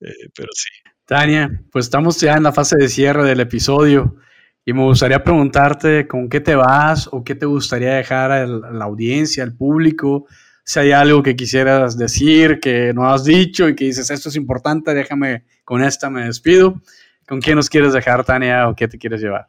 Eh, 0.00 0.28
pero 0.34 0.48
sí. 0.52 0.68
Tania, 1.06 1.50
pues 1.70 1.86
estamos 1.86 2.20
ya 2.20 2.34
en 2.34 2.42
la 2.42 2.52
fase 2.52 2.76
de 2.76 2.88
cierre 2.88 3.24
del 3.24 3.40
episodio. 3.40 4.16
Y 4.64 4.72
me 4.72 4.82
gustaría 4.82 5.22
preguntarte 5.22 6.08
con 6.08 6.28
qué 6.28 6.40
te 6.40 6.54
vas 6.54 7.08
o 7.12 7.22
qué 7.22 7.34
te 7.34 7.44
gustaría 7.44 7.94
dejar 7.94 8.32
a 8.32 8.46
la 8.46 8.84
audiencia, 8.84 9.44
al 9.44 9.54
público. 9.54 10.26
Si 10.64 10.78
hay 10.78 10.92
algo 10.92 11.22
que 11.22 11.36
quisieras 11.36 11.98
decir, 11.98 12.60
que 12.60 12.94
no 12.94 13.08
has 13.08 13.24
dicho 13.24 13.68
y 13.68 13.74
que 13.74 13.84
dices, 13.84 14.10
esto 14.10 14.30
es 14.30 14.36
importante, 14.36 14.94
déjame, 14.94 15.44
con 15.64 15.82
esta 15.82 16.08
me 16.08 16.24
despido. 16.24 16.80
¿Con 17.28 17.40
qué 17.40 17.54
nos 17.54 17.68
quieres 17.68 17.92
dejar, 17.92 18.24
Tania, 18.24 18.68
o 18.68 18.74
qué 18.74 18.88
te 18.88 18.98
quieres 18.98 19.20
llevar? 19.20 19.48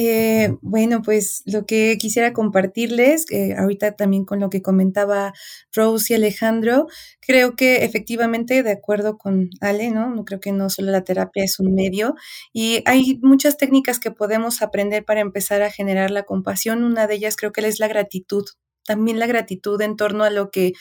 Eh, 0.00 0.56
bueno, 0.62 1.02
pues 1.02 1.42
lo 1.44 1.66
que 1.66 1.96
quisiera 1.98 2.32
compartirles, 2.32 3.24
eh, 3.32 3.54
ahorita 3.58 3.96
también 3.96 4.24
con 4.24 4.38
lo 4.38 4.48
que 4.50 4.62
comentaba 4.62 5.32
Rose 5.74 6.12
y 6.12 6.16
Alejandro, 6.16 6.86
creo 7.20 7.56
que 7.56 7.84
efectivamente, 7.84 8.62
de 8.62 8.70
acuerdo 8.72 9.18
con 9.18 9.50
Ale, 9.60 9.90
¿no? 9.90 10.14
No 10.14 10.24
creo 10.24 10.38
que 10.40 10.52
no 10.52 10.70
solo 10.70 10.92
la 10.92 11.02
terapia 11.04 11.42
es 11.42 11.58
un 11.58 11.74
medio 11.74 12.14
y 12.52 12.82
hay 12.86 13.18
muchas 13.22 13.56
técnicas 13.56 13.98
que 13.98 14.12
podemos 14.12 14.62
aprender 14.62 15.04
para 15.04 15.20
empezar 15.20 15.62
a 15.62 15.70
generar 15.70 16.12
la 16.12 16.22
compasión. 16.24 16.84
Una 16.84 17.06
de 17.08 17.14
ellas 17.16 17.34
creo 17.36 17.50
que 17.52 17.66
es 17.66 17.80
la 17.80 17.88
gratitud, 17.88 18.44
también 18.88 19.18
la 19.18 19.26
gratitud 19.26 19.80
en 19.82 19.96
torno 19.96 20.24
a 20.24 20.30
lo 20.30 20.50
que 20.50 20.72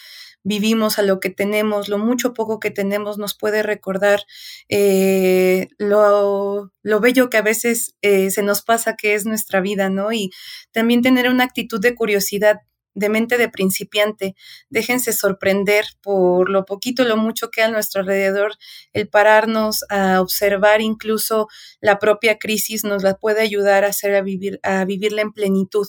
vivimos, 0.43 0.97
a 0.97 1.01
lo 1.01 1.19
que 1.19 1.29
tenemos, 1.29 1.89
lo 1.89 1.97
mucho 1.97 2.33
poco 2.33 2.59
que 2.61 2.71
tenemos 2.71 3.17
nos 3.17 3.37
puede 3.37 3.63
recordar 3.63 4.21
eh, 4.69 5.67
lo, 5.77 6.71
lo, 6.83 6.99
bello 7.01 7.29
que 7.29 7.35
a 7.35 7.41
veces 7.41 7.95
eh, 8.01 8.31
se 8.31 8.43
nos 8.43 8.61
pasa 8.61 8.95
que 8.95 9.13
es 9.13 9.25
nuestra 9.25 9.59
vida, 9.59 9.89
¿no? 9.89 10.13
Y 10.13 10.29
también 10.71 11.01
tener 11.01 11.29
una 11.29 11.43
actitud 11.43 11.81
de 11.81 11.95
curiosidad 11.95 12.61
de 12.97 13.09
mente 13.09 13.37
de 13.37 13.47
principiante. 13.47 14.35
Déjense 14.69 15.13
sorprender 15.13 15.85
por 16.01 16.49
lo 16.49 16.65
poquito, 16.65 17.03
lo 17.03 17.15
mucho 17.15 17.51
que 17.51 17.61
a 17.61 17.69
nuestro 17.69 18.01
alrededor, 18.01 18.53
el 18.91 19.07
pararnos 19.07 19.85
a 19.89 20.19
observar 20.19 20.81
incluso 20.81 21.47
la 21.79 21.99
propia 21.99 22.39
crisis 22.39 22.83
nos 22.83 23.03
la 23.03 23.15
puede 23.15 23.41
ayudar 23.41 23.85
a 23.85 23.89
hacer 23.89 24.15
a 24.15 24.21
vivir, 24.21 24.59
a 24.63 24.83
vivirla 24.83 25.21
en 25.21 25.31
plenitud. 25.31 25.87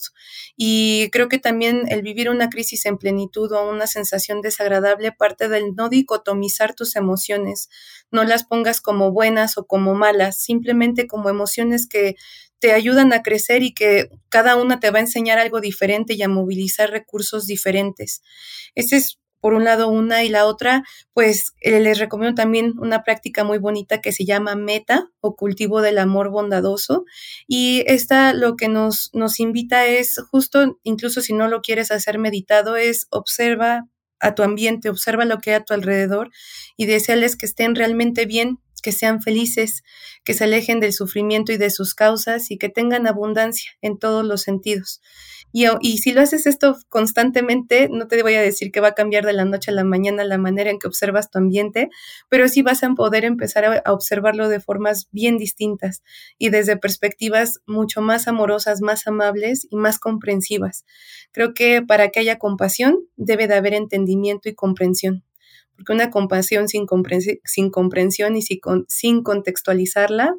Y 0.54 1.08
creo 1.10 1.28
que 1.28 1.38
también 1.38 1.84
el 1.88 2.02
vivir 2.02 2.28
una 2.28 2.50
crisis 2.50 2.84
en 2.84 2.98
plenitud 2.98 3.50
o 3.52 3.70
una 3.70 3.86
sensación 3.86 4.42
desagradable 4.42 5.10
parte 5.10 5.48
del 5.48 5.74
no 5.74 5.88
dicotomizar 5.88 6.74
tus 6.74 6.94
emociones, 6.94 7.70
no 8.10 8.24
las 8.24 8.44
pongas 8.44 8.82
como 8.82 9.12
buenas 9.12 9.56
o 9.56 9.66
como 9.66 9.94
malas, 9.94 10.38
simplemente 10.38 11.06
como 11.06 11.30
emociones 11.30 11.88
que 11.88 12.16
te 12.58 12.72
ayudan 12.72 13.12
a 13.12 13.22
crecer 13.22 13.62
y 13.62 13.72
que 13.72 14.08
cada 14.28 14.56
una 14.56 14.80
te 14.80 14.90
va 14.90 14.98
a 14.98 15.02
enseñar 15.02 15.38
algo 15.38 15.60
diferente 15.60 16.14
y 16.14 16.22
a 16.22 16.28
movilizar 16.28 16.90
recursos 16.90 17.46
diferentes. 17.46 18.22
Ese 18.74 18.96
es 18.96 19.18
por 19.40 19.54
un 19.54 19.64
lado 19.64 19.88
una 19.88 20.24
y 20.24 20.28
la 20.28 20.46
otra, 20.46 20.82
pues 21.12 21.54
eh, 21.60 21.80
les 21.80 21.98
recomiendo 21.98 22.34
también 22.34 22.74
una 22.78 23.02
práctica 23.04 23.44
muy 23.44 23.58
bonita 23.58 24.00
que 24.00 24.12
se 24.12 24.24
llama 24.24 24.56
meta 24.56 25.10
o 25.20 25.36
cultivo 25.36 25.80
del 25.80 25.98
amor 25.98 26.30
bondadoso. 26.30 27.04
Y 27.46 27.84
esta 27.86 28.32
lo 28.32 28.56
que 28.56 28.68
nos, 28.68 29.10
nos 29.12 29.38
invita 29.40 29.86
es 29.86 30.20
justo, 30.30 30.78
incluso 30.82 31.20
si 31.20 31.34
no 31.34 31.48
lo 31.48 31.60
quieres 31.62 31.90
hacer 31.90 32.18
meditado, 32.18 32.76
es 32.76 33.06
observa 33.10 33.86
a 34.20 34.34
tu 34.34 34.42
ambiente, 34.42 34.88
observa 34.88 35.24
lo 35.24 35.38
que 35.38 35.50
hay 35.50 35.56
a 35.56 35.64
tu 35.64 35.74
alrededor 35.74 36.30
y 36.76 36.86
deseales 36.86 37.36
que 37.36 37.46
estén 37.46 37.76
realmente 37.76 38.26
bien, 38.26 38.58
que 38.82 38.92
sean 38.92 39.20
felices, 39.20 39.82
que 40.24 40.34
se 40.34 40.44
alejen 40.44 40.80
del 40.80 40.92
sufrimiento 40.92 41.52
y 41.52 41.56
de 41.56 41.70
sus 41.70 41.94
causas 41.94 42.50
y 42.50 42.58
que 42.58 42.68
tengan 42.68 43.06
abundancia 43.06 43.72
en 43.80 43.98
todos 43.98 44.24
los 44.24 44.42
sentidos. 44.42 45.00
Y, 45.52 45.98
si 45.98 46.12
lo 46.12 46.20
haces 46.20 46.46
esto 46.46 46.76
constantemente, 46.90 47.88
no 47.90 48.06
te 48.06 48.22
voy 48.22 48.34
a 48.34 48.42
decir 48.42 48.70
que 48.70 48.80
va 48.80 48.88
a 48.88 48.94
cambiar 48.94 49.24
de 49.24 49.32
la 49.32 49.46
noche 49.46 49.70
a 49.70 49.74
la 49.74 49.84
mañana 49.84 50.22
la 50.24 50.36
manera 50.36 50.70
en 50.70 50.78
que 50.78 50.86
observas 50.86 51.30
tu 51.30 51.38
ambiente, 51.38 51.88
pero 52.28 52.48
sí 52.48 52.60
vas 52.60 52.82
a 52.84 52.90
poder 52.90 53.24
empezar 53.24 53.64
a, 53.64 53.82
a 53.84 53.92
observarlo 53.92 54.48
de 54.48 54.60
formas 54.60 55.08
bien 55.10 55.38
distintas 55.38 56.02
y 56.36 56.50
desde 56.50 56.76
perspectivas 56.76 57.60
mucho 57.66 58.02
más 58.02 58.28
amorosas, 58.28 58.82
más 58.82 59.06
amables 59.06 59.66
y 59.70 59.76
más 59.76 59.98
comprensivas. 59.98 60.84
Creo 61.32 61.54
que 61.54 61.82
para 61.82 62.10
que 62.10 62.20
haya 62.20 62.38
compasión 62.38 62.98
debe 63.16 63.48
de 63.48 63.54
haber 63.54 63.72
entendimiento 63.72 64.48
y 64.50 64.54
comprensión 64.54 65.24
porque 65.78 65.92
una 65.92 66.10
compasión 66.10 66.66
sin, 66.68 66.86
sin 67.44 67.70
comprensión 67.70 68.36
y 68.36 68.42
sin, 68.42 68.58
sin 68.88 69.22
contextualizarla, 69.22 70.34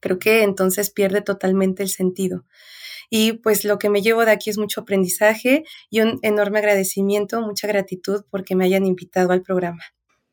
creo 0.00 0.18
que 0.18 0.42
entonces 0.42 0.90
pierde 0.90 1.22
totalmente 1.22 1.84
el 1.84 1.88
sentido. 1.88 2.44
Y 3.08 3.34
pues 3.34 3.64
lo 3.64 3.78
que 3.78 3.90
me 3.90 4.02
llevo 4.02 4.24
de 4.24 4.32
aquí 4.32 4.50
es 4.50 4.58
mucho 4.58 4.80
aprendizaje 4.80 5.62
y 5.88 6.00
un 6.00 6.18
enorme 6.22 6.58
agradecimiento, 6.58 7.40
mucha 7.42 7.68
gratitud 7.68 8.24
porque 8.28 8.56
me 8.56 8.64
hayan 8.64 8.84
invitado 8.84 9.30
al 9.30 9.42
programa. 9.42 9.84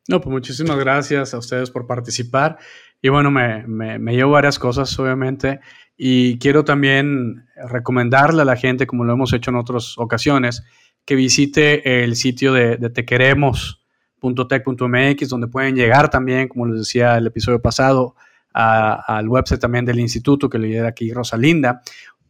No, 0.08 0.20
pues 0.20 0.32
muchísimas 0.32 0.76
gracias 0.78 1.32
a 1.32 1.38
ustedes 1.38 1.70
por 1.70 1.86
participar. 1.86 2.58
Y 3.00 3.08
bueno, 3.08 3.30
me, 3.30 3.64
me, 3.68 4.16
llevo 4.16 4.32
varias 4.32 4.58
cosas, 4.58 4.98
obviamente. 4.98 5.60
Y 5.96 6.38
quiero 6.38 6.64
también 6.64 7.46
recomendarle 7.54 8.42
a 8.42 8.44
la 8.44 8.56
gente, 8.56 8.88
como 8.88 9.04
lo 9.04 9.12
hemos 9.12 9.32
hecho 9.32 9.52
en 9.52 9.56
otras 9.56 9.96
ocasiones, 9.96 10.64
que 11.04 11.14
visite 11.14 12.02
el 12.02 12.16
sitio 12.16 12.52
de, 12.52 12.78
de 12.78 12.90
Te 12.90 13.04
Queremos, 13.04 13.83
.tech.mx, 14.32 15.28
donde 15.28 15.48
pueden 15.48 15.76
llegar 15.76 16.10
también, 16.10 16.48
como 16.48 16.66
les 16.66 16.78
decía 16.78 17.18
el 17.18 17.26
episodio 17.26 17.60
pasado, 17.60 18.14
al 18.52 19.28
website 19.28 19.60
también 19.60 19.84
del 19.84 19.98
instituto 19.98 20.48
que 20.48 20.58
lidera 20.58 20.88
aquí 20.88 21.12
Rosalinda. 21.12 21.82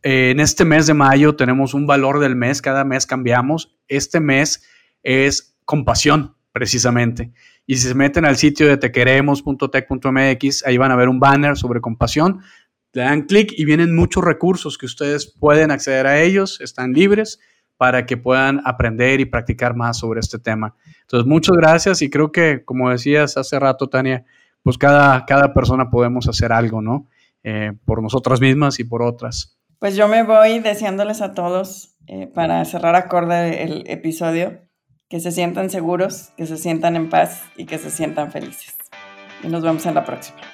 Eh, 0.03 0.31
en 0.31 0.41
este 0.41 0.65
mes 0.65 0.87
de 0.87 0.95
mayo 0.95 1.37
tenemos 1.37 1.75
un 1.75 1.87
valor 1.87 2.19
del 2.19 2.35
mes, 2.35 2.63
cada 2.63 2.85
mes 2.85 3.07
cambiamos. 3.07 3.77
Este 3.89 4.21
mes 4.21 4.63
es 5.03 5.57
compasión, 5.65 6.35
precisamente. 6.53 7.33
Y 7.67 7.77
si 7.77 7.89
se 7.89 7.95
meten 7.95 8.25
al 8.25 8.37
sitio 8.37 8.67
de 8.67 8.77
tequeremos.tech.mx, 8.77 10.67
ahí 10.67 10.77
van 10.77 10.93
a 10.93 10.97
ver 10.97 11.09
un 11.09 11.21
banner 11.21 11.57
sobre 11.57 11.81
compasión. 11.81 12.41
Le 12.93 13.03
dan 13.03 13.23
clic 13.23 13.53
y 13.57 13.65
vienen 13.65 13.95
muchos 13.95 14.25
recursos 14.25 14.79
que 14.79 14.87
ustedes 14.87 15.27
pueden 15.27 15.71
acceder 15.71 16.07
a 16.07 16.23
ellos, 16.23 16.61
están 16.61 16.93
libres 16.93 17.41
para 17.77 18.07
que 18.07 18.17
puedan 18.17 18.61
aprender 18.65 19.21
y 19.21 19.25
practicar 19.25 19.75
más 19.75 19.99
sobre 19.99 20.21
este 20.21 20.39
tema. 20.39 20.75
Entonces, 21.03 21.27
muchas 21.27 21.57
gracias 21.57 22.03
y 22.03 22.11
creo 22.11 22.33
que, 22.33 22.65
como 22.65 22.91
decías 22.91 23.37
hace 23.37 23.59
rato, 23.59 23.89
Tania, 23.89 24.25
pues 24.63 24.79
cada, 24.79 25.25
cada 25.27 25.53
persona 25.53 25.91
podemos 25.91 26.29
hacer 26.29 26.53
algo, 26.53 26.81
¿no? 26.81 27.09
Eh, 27.43 27.73
por 27.85 28.03
nosotras 28.03 28.41
mismas 28.41 28.81
y 28.81 28.85
por 28.85 29.03
otras. 29.03 29.59
Pues 29.79 29.97
yo 29.97 30.09
me 30.09 30.23
voy 30.23 30.61
deseándoles 30.61 31.21
a 31.21 31.35
todos, 31.35 31.97
eh, 32.07 32.27
para 32.27 32.65
cerrar 32.65 32.95
acorde 32.95 33.65
el 33.65 33.85
episodio, 33.87 34.61
que 35.09 35.21
se 35.21 35.31
sientan 35.31 35.69
seguros, 35.69 36.31
que 36.37 36.47
se 36.47 36.57
sientan 36.57 36.97
en 36.97 37.11
paz 37.11 37.43
y 37.57 37.67
que 37.67 37.79
se 37.79 37.91
sientan 37.91 38.33
felices 38.33 38.75
y 39.45 39.49
nos 39.49 39.63
vemos 39.63 39.85
en 39.87 39.95
la 39.95 40.05
próxima. 40.05 40.54